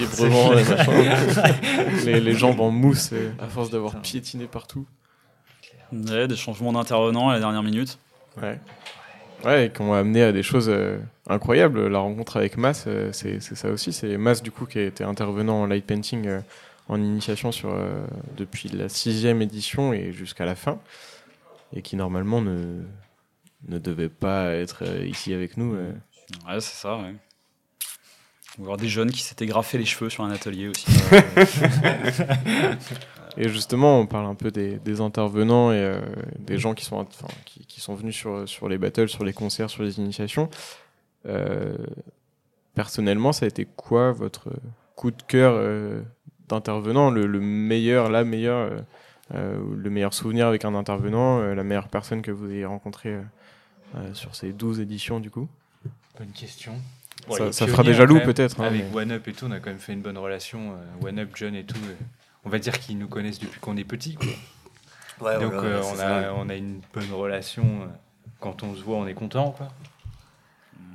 les, 2.05 2.21
les 2.21 2.35
jambes 2.35 2.61
en 2.61 2.71
mousse 2.71 3.13
à 3.41 3.47
force 3.47 3.71
d'avoir 3.71 4.01
piétiné 4.01 4.47
partout. 4.47 4.87
des 5.93 6.37
changements 6.37 6.73
d'intervenants 6.73 7.29
à 7.29 7.35
la 7.35 7.41
dernière 7.41 7.63
minute. 7.63 7.99
Ouais. 8.41 8.59
Ouais, 9.45 9.67
et 9.67 9.71
qui 9.71 9.83
ont 9.83 9.93
amené 9.93 10.23
à 10.23 10.33
des 10.33 10.43
choses 10.43 10.69
euh, 10.69 10.99
incroyables. 11.27 11.89
La 11.89 11.99
rencontre 11.99 12.37
avec 12.37 12.57
Mas, 12.57 12.85
euh, 12.87 13.11
c'est 13.13 13.41
ça 13.41 13.71
aussi. 13.71 13.93
C'est 13.93 14.17
Mas, 14.17 14.43
du 14.43 14.51
coup, 14.51 14.67
qui 14.67 14.79
été 14.79 15.05
intervenant 15.05 15.63
en 15.63 15.67
light 15.67 15.85
painting 15.85 16.27
euh, 16.27 16.41
en 16.89 17.01
initiation 17.01 17.53
sur, 17.53 17.75
depuis 18.37 18.69
la 18.69 18.91
sixième 18.91 19.41
édition 19.41 19.95
et 19.95 20.13
jusqu'à 20.13 20.45
la 20.45 20.55
fin. 20.55 20.79
Et 21.75 21.81
qui, 21.81 21.97
normalement, 21.97 22.43
ne, 22.43 22.83
ne 23.69 23.79
devait 23.79 24.11
pas 24.11 24.53
être 24.53 24.85
ici 25.03 25.33
avec 25.33 25.57
nous. 25.57 25.75
Ouais, 25.75 26.61
c'est 26.61 26.77
ça, 26.77 26.99
ouais. 26.99 27.15
On 28.59 28.65
voir 28.65 28.77
des 28.77 28.89
jeunes 28.89 29.11
qui 29.11 29.23
s'étaient 29.23 29.47
graffés 29.47 29.79
les 29.79 29.87
cheveux 29.87 30.11
sur 30.11 30.25
un 30.25 30.31
atelier 30.31 30.69
aussi. 30.69 30.87
Et 33.37 33.49
justement, 33.49 33.99
on 33.99 34.07
parle 34.07 34.27
un 34.27 34.35
peu 34.35 34.51
des, 34.51 35.01
intervenants 35.01 35.73
et 35.73 35.79
euh, 35.79 35.99
des 36.39 36.59
gens 36.59 36.75
qui 36.75 36.85
sont, 36.85 36.97
enfin, 36.97 37.27
qui, 37.45 37.81
sont 37.81 37.95
venus 37.95 38.15
sur, 38.15 38.49
sur 38.49 38.69
les 38.69 38.79
battles, 38.79 39.09
sur 39.09 39.25
les 39.25 39.33
concerts, 39.33 39.71
sur 39.71 39.83
les 39.83 39.99
initiations. 39.99 40.49
Euh, 41.27 41.77
personnellement, 42.75 43.33
ça 43.33 43.47
a 43.47 43.49
été 43.49 43.67
quoi 43.77 44.13
votre 44.13 44.51
coup 44.95 45.11
de 45.11 45.23
cœur 45.23 45.55
euh, 45.57 46.03
d'intervenant, 46.49 47.11
le, 47.11 47.27
meilleur, 47.41 48.09
la 48.11 48.23
meilleure, 48.23 48.71
le 49.33 49.91
meilleur 49.91 50.15
souvenir 50.15 50.47
avec 50.47 50.65
un 50.65 50.75
intervenant, 50.75 51.41
la 51.41 51.65
meilleure 51.65 51.89
personne 51.89 52.23
que 52.23 52.31
vous 52.31 52.51
ayez 52.51 52.67
rencontrée 52.67 53.17
sur 54.13 54.35
ces 54.35 54.53
12 54.53 54.81
éditions 54.81 55.21
du 55.21 55.31
coup? 55.31 55.49
Bonne 56.19 56.33
question. 56.33 56.75
ça, 57.51 57.67
fera 57.67 57.83
déjà 57.83 58.05
loup 58.05 58.21
peut-être. 58.21 58.61
Hein, 58.61 58.67
avec 58.67 58.95
One 58.95 59.11
Up 59.13 59.27
et 59.27 59.33
tout, 59.33 59.47
on 59.47 59.53
a 59.53 59.59
quand 59.59 59.71
même 59.71 59.79
fait 59.79 59.95
une 59.95 60.03
bonne 60.03 60.19
relation. 60.19 60.75
One 61.03 61.19
Up, 61.19 61.31
John 61.35 61.55
et 61.55 61.65
tout 61.65 61.79
on 62.45 62.51
va 62.51 62.59
dire 62.59 62.79
qu'ils 62.79 62.99
nous 62.99 63.09
connaissent 63.09 63.39
depuis 63.39 63.61
qu'on 63.61 63.77
est 63.77 63.85
petit. 63.85 64.15
Quoi. 64.15 64.27
Donc 65.39 65.53
euh, 65.53 65.83
on, 65.83 65.99
a, 65.99 66.33
on, 66.33 66.49
a, 66.49 66.55
une 66.55 66.81
bonne 66.93 67.13
relation. 67.13 67.65
Euh, 67.65 67.87
quand 68.41 68.63
on 68.63 68.75
se 68.75 68.83
voit, 68.83 68.97
on 68.97 69.07
est 69.07 69.15
content. 69.15 69.53
Quoi. 69.53 69.69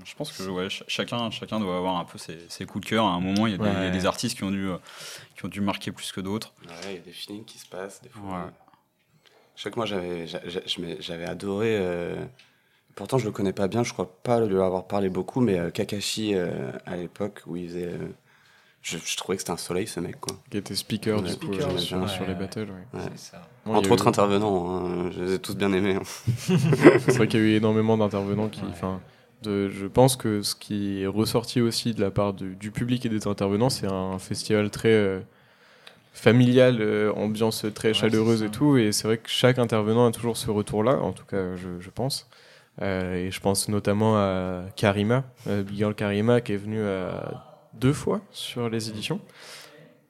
Je 0.06 0.16
pense 0.16 0.32
que 0.32 0.44
ouais, 0.44 0.68
chacun, 0.70 1.30
chacun 1.32 1.60
doit 1.60 1.78
avoir 1.78 1.98
un 1.98 2.06
peu 2.06 2.18
ses, 2.18 2.66
coups 2.66 2.86
de 2.86 2.90
cœur. 2.90 3.06
À 3.06 3.12
un 3.12 3.20
moment, 3.20 3.48
il 3.48 3.56
y, 3.56 3.68
a 3.68 3.90
des, 3.90 4.06
artistes 4.06 4.38
qui 4.38 4.44
ont 4.44 4.52
dû, 4.52 4.68
euh, 4.68 4.78
qui 5.36 5.46
ont 5.46 5.50
dû 5.50 5.62
marquer 5.62 5.92
plus 5.92 6.12
que 6.12 6.22
d'autres. 6.22 6.54
il 6.86 6.94
y 6.94 6.98
a 6.98 7.00
des 7.00 7.12
feelings 7.12 7.46
qui 7.46 7.58
se 7.58 7.68
passent. 7.68 8.02
Des 8.02 8.10
fois. 8.10 8.52
Chaque 9.56 9.76
mois, 9.76 9.86
j'avais, 9.86 10.26
j'avais 11.00 11.26
adoré. 11.26 11.80
pourtant, 12.96 13.18
je 13.18 13.26
le 13.26 13.32
connais 13.32 13.54
pas 13.54 13.68
bien. 13.68 13.84
Je 13.84 13.94
crois 13.94 14.22
pas 14.24 14.40
lui 14.46 14.56
avoir 14.56 14.88
parlé 14.88 15.10
beaucoup, 15.10 15.42
mais 15.42 15.72
Kakashi 15.72 16.34
à 16.36 16.96
l'époque 16.96 17.42
où 17.46 17.56
il 17.56 17.68
faisait 17.68 17.98
je, 18.82 19.18
trouvais 19.18 19.36
que 19.36 19.42
c'était 19.42 19.52
un 19.52 19.58
soleil 19.58 19.88
ce 19.88 20.00
mec 20.00 20.20
quoi. 20.20 20.36
Qui 20.50 20.58
était 20.58 20.76
speaker 20.76 21.22
du 21.22 21.36
coup 21.36 21.54
sur 22.08 22.26
les 22.26 22.34
battles. 22.34 22.70
Entre 23.65 23.92
autres 23.92 24.08
intervenants, 24.08 24.86
hein, 24.86 25.12
je 25.12 25.24
les 25.24 25.34
ai 25.34 25.39
tous 25.39 25.56
bien 25.56 25.72
aimés. 25.74 25.96
Hein. 25.96 26.04
c'est 26.38 27.18
vrai 27.18 27.28
qu'il 27.28 27.39
y 27.39 27.44
a 27.44 27.46
eu 27.46 27.56
énormément 27.56 27.98
d'intervenants 27.98 28.50
qui. 28.50 28.62
De, 29.42 29.70
je 29.70 29.88
pense 29.88 30.18
que 30.18 30.42
ce 30.42 30.54
qui 30.54 31.02
est 31.02 31.08
ressorti 31.08 31.62
aussi 31.62 31.94
de 31.94 32.02
la 32.02 32.12
part 32.12 32.34
du 32.34 32.72
public 32.72 33.06
et 33.06 33.10
des 33.10 33.26
intervenants, 33.26 33.70
c'est 33.70 33.88
un 33.88 34.20
festival 34.20 34.70
très 34.70 34.89
euh, 34.89 35.22
familial, 36.12 36.80
euh, 36.82 37.13
ambiance 37.13 37.65
très 37.74 37.94
chaleureuse 37.94 38.44
et 38.44 38.50
tout. 38.50 38.76
Et 38.76 38.92
c'est 38.92 39.08
vrai 39.08 39.18
que 39.18 39.30
chaque 39.30 39.58
intervenant 39.58 40.08
a 40.08 40.12
toujours 40.12 40.36
ce 40.36 40.52
retour-là, 40.52 40.98
en 40.98 41.13
tout 41.13 41.24
cas, 41.24 41.56
je, 41.56 41.80
je 41.80 41.89
pense. 41.89 42.28
Euh, 42.82 43.28
et 43.28 43.32
je 43.32 43.39
pense 43.39 43.70
notamment 43.70 44.18
à 44.18 44.63
Karima, 44.76 45.24
Bigel 45.46 45.94
Karima, 45.96 46.42
qui 46.42 46.54
est 46.54 46.58
venu 46.58 46.82
à 46.82 47.49
deux 47.80 47.94
fois 47.94 48.22
sur 48.32 48.70
les 48.70 48.89
éditions 48.89 49.22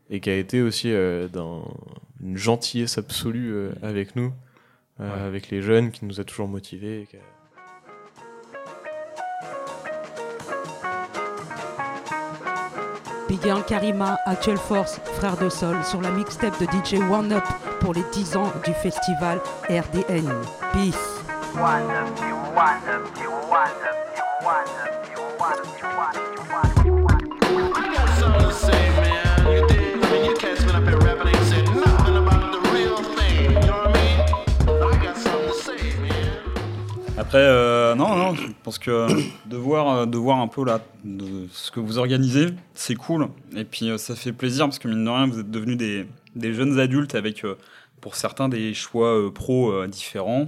et 0.09 0.19
qui 0.19 0.29
a 0.29 0.35
été 0.35 0.61
aussi 0.61 0.91
euh, 0.91 1.27
d'une 2.19 2.37
gentillesse 2.37 2.97
absolue 2.97 3.51
euh, 3.53 3.71
avec 3.83 4.15
nous, 4.15 4.33
euh, 4.99 5.27
avec 5.27 5.49
les 5.49 5.61
jeunes, 5.61 5.91
qui 5.91 6.05
nous 6.05 6.19
a 6.19 6.23
toujours 6.23 6.47
motivés. 6.47 7.07
Big 13.27 13.39
Karima, 13.67 14.17
Actual 14.25 14.57
Force, 14.57 14.99
Frère 15.17 15.37
de 15.37 15.49
Sol, 15.49 15.77
sur 15.83 16.01
la 16.01 16.09
mixtape 16.09 16.59
de 16.59 16.65
DJ 16.65 16.99
One 17.11 17.31
Up 17.31 17.43
pour 17.79 17.93
les 17.93 18.03
10 18.11 18.37
ans 18.37 18.51
du 18.65 18.73
festival 18.73 19.39
RDN. 19.69 20.27
Peace. 20.73 20.95
One 21.53 21.89
up, 21.91 22.19
one 22.55 22.89
up, 22.89 23.18
Après, 37.29 37.45
euh, 37.45 37.93
non, 37.93 38.15
non, 38.15 38.33
je 38.33 38.47
pense 38.63 38.79
que 38.79 39.07
de 39.47 39.55
voir, 39.55 39.89
euh, 39.89 40.05
de 40.07 40.17
voir 40.17 40.39
un 40.39 40.47
peu 40.47 40.65
là, 40.65 40.81
ce 41.51 41.69
que 41.69 41.79
vous 41.79 41.99
organisez, 41.99 42.47
c'est 42.73 42.95
cool. 42.95 43.27
Et 43.55 43.65
puis, 43.65 43.87
euh, 43.91 43.99
ça 43.99 44.15
fait 44.15 44.33
plaisir 44.33 44.65
parce 44.65 44.79
que, 44.79 44.87
mine 44.87 45.05
de 45.05 45.09
rien, 45.11 45.27
vous 45.27 45.39
êtes 45.41 45.51
devenus 45.51 45.77
des, 45.77 46.07
jeunes 46.55 46.79
adultes 46.79 47.13
avec, 47.13 47.45
pour 48.01 48.15
certains, 48.15 48.49
des 48.49 48.73
choix 48.73 49.31
pro 49.31 49.85
différents. 49.85 50.45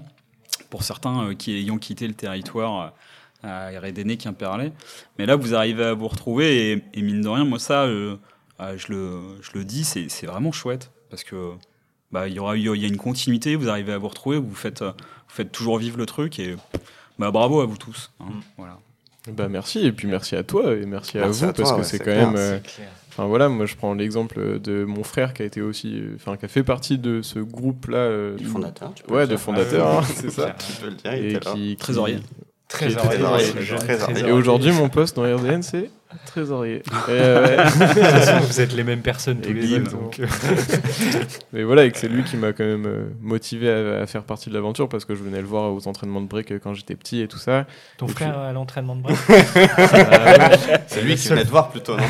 Pour 0.71 0.81
certains 0.81 1.35
qui 1.35 1.55
ayant 1.55 1.77
quitté 1.77 2.07
le 2.07 2.15
territoire 2.15 2.93
à 3.43 3.67
RDN, 3.67 4.17
Quimperlé. 4.17 4.71
Mais 5.19 5.27
là, 5.27 5.35
vous 5.35 5.53
arrivez 5.53 5.83
à 5.83 5.93
vous 5.93 6.07
retrouver 6.07 6.83
et, 6.95 7.01
mine 7.03 7.21
de 7.21 7.27
rien, 7.27 7.45
moi, 7.45 7.59
ça, 7.59 7.85
je, 7.85 8.17
le, 8.89 9.19
je 9.43 9.51
le 9.53 9.65
dis, 9.65 9.83
c'est 9.83 10.25
vraiment 10.25 10.51
chouette 10.51 10.89
parce 11.11 11.23
que 11.23 11.51
bah, 12.11 12.27
il 12.27 12.33
y 12.33 12.39
y 12.39 12.85
a 12.85 12.87
une 12.87 12.97
continuité, 12.97 13.55
vous 13.55 13.69
arrivez 13.69 13.93
à 13.93 13.99
vous 13.99 14.07
retrouver, 14.07 14.39
vous 14.39 14.55
faites, 14.55 14.83
vous 15.31 15.37
faites 15.37 15.51
toujours 15.51 15.77
vivre 15.77 15.97
le 15.97 16.05
truc 16.05 16.39
et 16.39 16.55
bah, 17.17 17.31
bravo 17.31 17.61
à 17.61 17.65
vous 17.65 17.77
tous. 17.77 18.11
Hein, 18.19 18.25
mm. 18.29 18.41
voilà. 18.57 18.77
Bah 19.31 19.47
merci 19.47 19.85
et 19.85 19.91
puis 19.91 20.07
merci 20.07 20.35
à 20.35 20.41
toi 20.41 20.73
et 20.73 20.83
merci, 20.87 21.19
à 21.19 21.27
vous 21.27 21.53
parce 21.53 21.73
que 21.73 21.83
c'est 21.83 21.99
quand 21.99 22.07
même. 22.07 22.33
Euh, 22.35 22.57
enfin 23.09 23.25
voilà, 23.25 23.49
moi 23.49 23.67
je 23.67 23.75
prends 23.75 23.93
l'exemple 23.93 24.59
de 24.59 24.83
mon 24.83 25.03
frère 25.03 25.35
qui 25.35 25.43
a 25.43 25.45
été 25.45 25.61
aussi, 25.61 26.01
enfin 26.15 26.37
qui 26.37 26.45
a 26.45 26.47
fait 26.47 26.63
partie 26.63 26.97
de 26.97 27.21
ce 27.21 27.37
groupe-là. 27.37 27.99
Euh, 27.99 28.35
du 28.35 28.45
fondateur. 28.45 28.91
ouais, 29.09 29.27
de 29.27 29.37
fondateur, 29.37 29.85
ah 29.85 29.99
hein, 29.99 30.03
c'est 30.15 30.31
ça. 30.31 30.55
Tu 30.57 30.81
peux 30.81 30.89
le 30.89 30.95
dire. 30.95 31.13
Et 31.13 31.39
qui, 31.39 31.77
trésorier. 31.77 32.17
Et 34.17 34.31
aujourd'hui, 34.31 34.71
mon 34.71 34.89
poste 34.89 35.15
dans 35.15 35.23
RDN, 35.23 35.61
c'est 35.63 35.89
trésorier. 36.25 36.83
vous 37.07 38.61
êtes 38.61 38.73
les 38.73 38.83
mêmes 38.83 39.01
personnes 39.01 39.39
tous 39.39 39.53
les 39.53 39.79
deux. 39.79 39.83
Euh. 40.19 40.27
Mais 41.53 41.63
voilà, 41.63 41.85
et 41.85 41.91
que 41.91 41.97
c'est 41.97 42.07
lui 42.07 42.23
qui 42.23 42.37
m'a 42.37 42.53
quand 42.53 42.65
même 42.65 42.85
euh, 42.85 43.09
motivé 43.21 43.69
à, 43.69 44.05
faire 44.07 44.23
partie 44.23 44.49
de 44.49 44.53
l'aventure 44.53 44.89
parce 44.89 45.05
que 45.05 45.15
je 45.15 45.23
venais 45.23 45.39
le 45.39 45.47
voir 45.47 45.73
aux 45.73 45.87
entraînements 45.87 46.21
de 46.21 46.27
break 46.27 46.59
quand 46.59 46.73
j'étais 46.73 46.95
petit 46.95 47.21
et 47.21 47.27
tout 47.27 47.37
ça. 47.37 47.65
Ton 47.97 48.07
frère 48.07 48.37
à 48.37 48.51
l'entraînement 48.51 48.95
de 48.95 49.03
break 49.03 49.17
C'est 50.87 51.01
lui 51.01 51.15
qui 51.15 51.27
venait 51.29 51.45
te 51.45 51.49
voir 51.49 51.69
plutôt, 51.69 51.95
non 51.95 52.03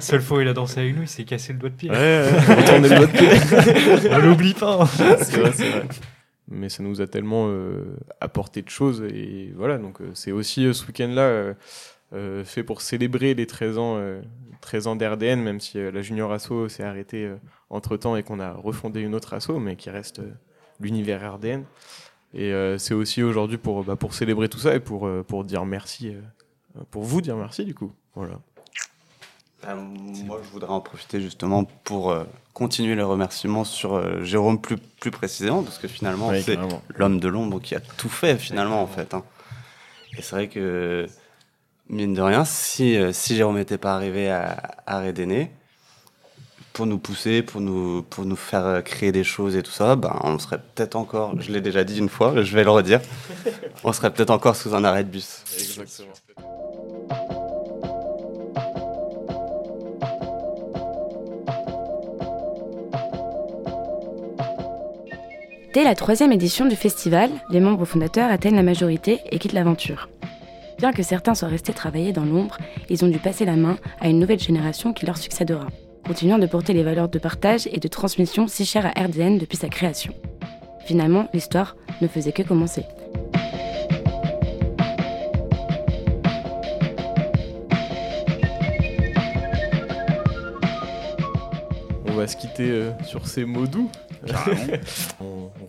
Seule 0.00 0.22
fois 0.22 0.38
où 0.38 0.40
il 0.40 0.48
a 0.48 0.54
dansé 0.54 0.80
avec 0.80 0.96
nous, 0.96 1.02
il 1.02 1.08
s'est 1.08 1.24
cassé 1.24 1.52
le 1.52 1.58
doigt 1.58 1.70
de 1.70 1.74
pied. 1.74 1.90
Ouais, 1.90 1.96
le 2.80 2.88
doigt 2.88 3.06
de 3.06 3.12
pied. 3.12 4.10
On 4.10 4.18
l'oublie 4.18 4.54
pas. 4.54 4.86
C'est 4.86 5.36
vrai, 5.36 5.52
c'est 5.54 5.68
vrai 5.68 5.82
mais 6.52 6.68
ça 6.68 6.82
nous 6.82 7.00
a 7.00 7.06
tellement 7.06 7.46
euh, 7.48 7.96
apporté 8.20 8.62
de 8.62 8.68
choses. 8.68 9.02
Et 9.02 9.52
voilà, 9.56 9.78
donc 9.78 10.00
euh, 10.00 10.10
c'est 10.14 10.32
aussi 10.32 10.66
euh, 10.66 10.72
ce 10.72 10.86
week-end-là 10.86 11.54
fait 12.44 12.62
pour 12.62 12.82
célébrer 12.82 13.32
les 13.32 13.46
13 13.46 13.78
ans, 13.78 13.98
13 14.60 14.86
ans 14.86 14.96
d'RDN, 14.96 15.40
même 15.40 15.60
si 15.60 15.78
la 15.78 16.02
Junior 16.02 16.30
Asso 16.30 16.68
s'est 16.68 16.82
arrêtée 16.82 17.32
entre-temps 17.70 18.16
et 18.16 18.22
qu'on 18.22 18.38
a 18.38 18.52
refondé 18.52 19.00
une 19.00 19.14
autre 19.14 19.32
asso, 19.32 19.52
mais 19.58 19.76
qui 19.76 19.88
reste 19.88 20.20
l'univers 20.78 21.36
RDN. 21.36 21.64
Et 22.34 22.52
c'est 22.76 22.92
aussi 22.92 23.22
aujourd'hui 23.22 23.56
pour, 23.56 23.82
bah, 23.82 23.96
pour 23.96 24.12
célébrer 24.12 24.50
tout 24.50 24.58
ça 24.58 24.74
et 24.74 24.80
pour, 24.80 25.08
pour 25.26 25.44
dire 25.44 25.64
merci, 25.64 26.14
pour 26.90 27.02
vous 27.02 27.22
dire 27.22 27.34
merci 27.34 27.64
du 27.64 27.74
coup. 27.74 27.92
Voilà. 28.14 28.38
Euh, 29.68 29.74
moi, 30.24 30.40
je 30.42 30.48
voudrais 30.50 30.70
en 30.70 30.80
profiter 30.80 31.20
justement 31.20 31.64
pour 31.64 32.10
euh, 32.10 32.24
continuer 32.52 32.94
les 32.94 33.02
remerciements 33.02 33.64
sur 33.64 33.94
euh, 33.94 34.22
Jérôme 34.22 34.60
plus, 34.60 34.76
plus 34.76 35.10
précisément, 35.10 35.62
parce 35.62 35.78
que 35.78 35.88
finalement, 35.88 36.32
c'est 36.44 36.58
l'homme 36.96 37.20
de 37.20 37.28
l'ombre 37.28 37.60
qui 37.60 37.74
a 37.74 37.80
tout 37.80 38.08
fait 38.08 38.36
finalement 38.36 38.82
en 38.82 38.86
fait. 38.86 39.14
Hein. 39.14 39.22
Et 40.18 40.22
c'est 40.22 40.34
vrai 40.34 40.48
que, 40.48 41.06
mine 41.88 42.14
de 42.14 42.20
rien, 42.20 42.44
si, 42.44 42.98
si 43.12 43.36
Jérôme 43.36 43.56
n'était 43.56 43.78
pas 43.78 43.94
arrivé 43.94 44.30
à, 44.30 44.56
à 44.86 45.00
pour 46.72 46.86
nous 46.86 46.98
pousser, 46.98 47.42
pour 47.42 47.60
nous, 47.60 48.02
pour 48.02 48.24
nous 48.24 48.36
faire 48.36 48.82
créer 48.82 49.12
des 49.12 49.24
choses 49.24 49.56
et 49.56 49.62
tout 49.62 49.70
ça, 49.70 49.94
ben, 49.94 50.18
on 50.24 50.38
serait 50.38 50.58
peut-être 50.58 50.96
encore, 50.96 51.40
je 51.40 51.52
l'ai 51.52 51.60
déjà 51.60 51.84
dit 51.84 51.98
une 51.98 52.08
fois, 52.08 52.42
je 52.42 52.56
vais 52.56 52.64
le 52.64 52.70
redire, 52.70 53.00
on 53.84 53.92
serait 53.92 54.12
peut-être 54.12 54.30
encore 54.30 54.56
sous 54.56 54.74
un 54.74 54.84
arrêt 54.84 55.04
de 55.04 55.10
bus. 55.10 55.42
Exactement. 55.54 56.12
Dès 65.72 65.84
la 65.84 65.94
troisième 65.94 66.32
édition 66.32 66.66
du 66.66 66.76
festival, 66.76 67.30
les 67.48 67.60
membres 67.60 67.86
fondateurs 67.86 68.30
atteignent 68.30 68.56
la 68.56 68.62
majorité 68.62 69.20
et 69.30 69.38
quittent 69.38 69.54
l'aventure. 69.54 70.10
Bien 70.76 70.92
que 70.92 71.02
certains 71.02 71.34
soient 71.34 71.48
restés 71.48 71.72
travailler 71.72 72.12
dans 72.12 72.26
l'ombre, 72.26 72.58
ils 72.90 73.06
ont 73.06 73.08
dû 73.08 73.18
passer 73.18 73.46
la 73.46 73.56
main 73.56 73.78
à 73.98 74.10
une 74.10 74.18
nouvelle 74.18 74.38
génération 74.38 74.92
qui 74.92 75.06
leur 75.06 75.16
succédera, 75.16 75.68
continuant 76.06 76.38
de 76.38 76.46
porter 76.46 76.74
les 76.74 76.82
valeurs 76.82 77.08
de 77.08 77.18
partage 77.18 77.66
et 77.72 77.80
de 77.80 77.88
transmission 77.88 78.48
si 78.48 78.66
chères 78.66 78.84
à 78.84 79.02
RDN 79.02 79.38
depuis 79.38 79.56
sa 79.56 79.70
création. 79.70 80.12
Finalement, 80.84 81.28
l'histoire 81.32 81.74
ne 82.02 82.06
faisait 82.06 82.32
que 82.32 82.42
commencer. 82.42 82.84
On 92.04 92.12
va 92.12 92.26
se 92.26 92.36
quitter 92.36 92.68
euh, 92.68 92.90
sur 93.06 93.26
ces 93.26 93.46
mots 93.46 93.66
doux. 93.66 93.90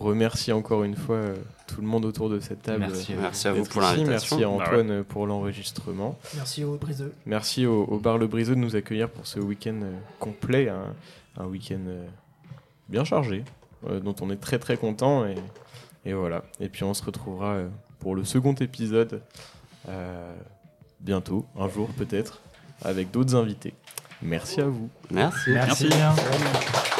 remercie 0.04 0.52
encore 0.52 0.84
une 0.84 0.96
fois 0.96 1.16
euh, 1.16 1.36
tout 1.66 1.80
le 1.80 1.86
monde 1.86 2.04
autour 2.04 2.28
de 2.30 2.40
cette 2.40 2.62
table. 2.62 2.80
Merci, 2.80 3.48
à 3.48 3.52
vous 3.52 3.64
pour 3.64 3.80
l'invitation. 3.80 4.36
Merci 4.36 4.44
à 4.44 4.48
Antoine 4.48 4.90
euh, 4.90 5.02
pour 5.02 5.26
l'enregistrement. 5.26 6.18
Merci 6.36 6.64
au 6.64 6.76
Briseux. 6.76 7.12
Merci 7.26 7.66
au, 7.66 7.98
Bar 7.98 8.18
Le 8.18 8.26
Briseux 8.26 8.54
de 8.54 8.60
nous 8.60 8.76
accueillir 8.76 9.08
pour 9.08 9.26
ce 9.26 9.40
week-end 9.40 9.80
euh, 9.82 9.92
complet, 10.18 10.68
un, 10.68 11.46
week-end 11.46 11.80
bien 12.88 13.04
chargé, 13.04 13.44
dont 14.02 14.14
on 14.20 14.30
est 14.30 14.40
très 14.40 14.58
très 14.58 14.76
content. 14.76 15.26
Et, 15.26 15.34
et, 16.04 16.12
voilà. 16.12 16.44
Et 16.60 16.68
puis 16.68 16.84
on 16.84 16.94
se 16.94 17.02
retrouvera 17.02 17.58
pour 17.98 18.14
le 18.14 18.24
second 18.24 18.54
épisode 18.54 19.20
bientôt, 21.00 21.46
un 21.58 21.68
jour 21.68 21.88
peut-être, 21.96 22.40
avec 22.82 23.10
d'autres 23.10 23.34
invités. 23.34 23.74
Merci 24.22 24.60
à 24.60 24.66
vous. 24.66 24.88
Merci. 25.10 25.50
Merci. 25.50 25.88
Merci. 25.88 26.90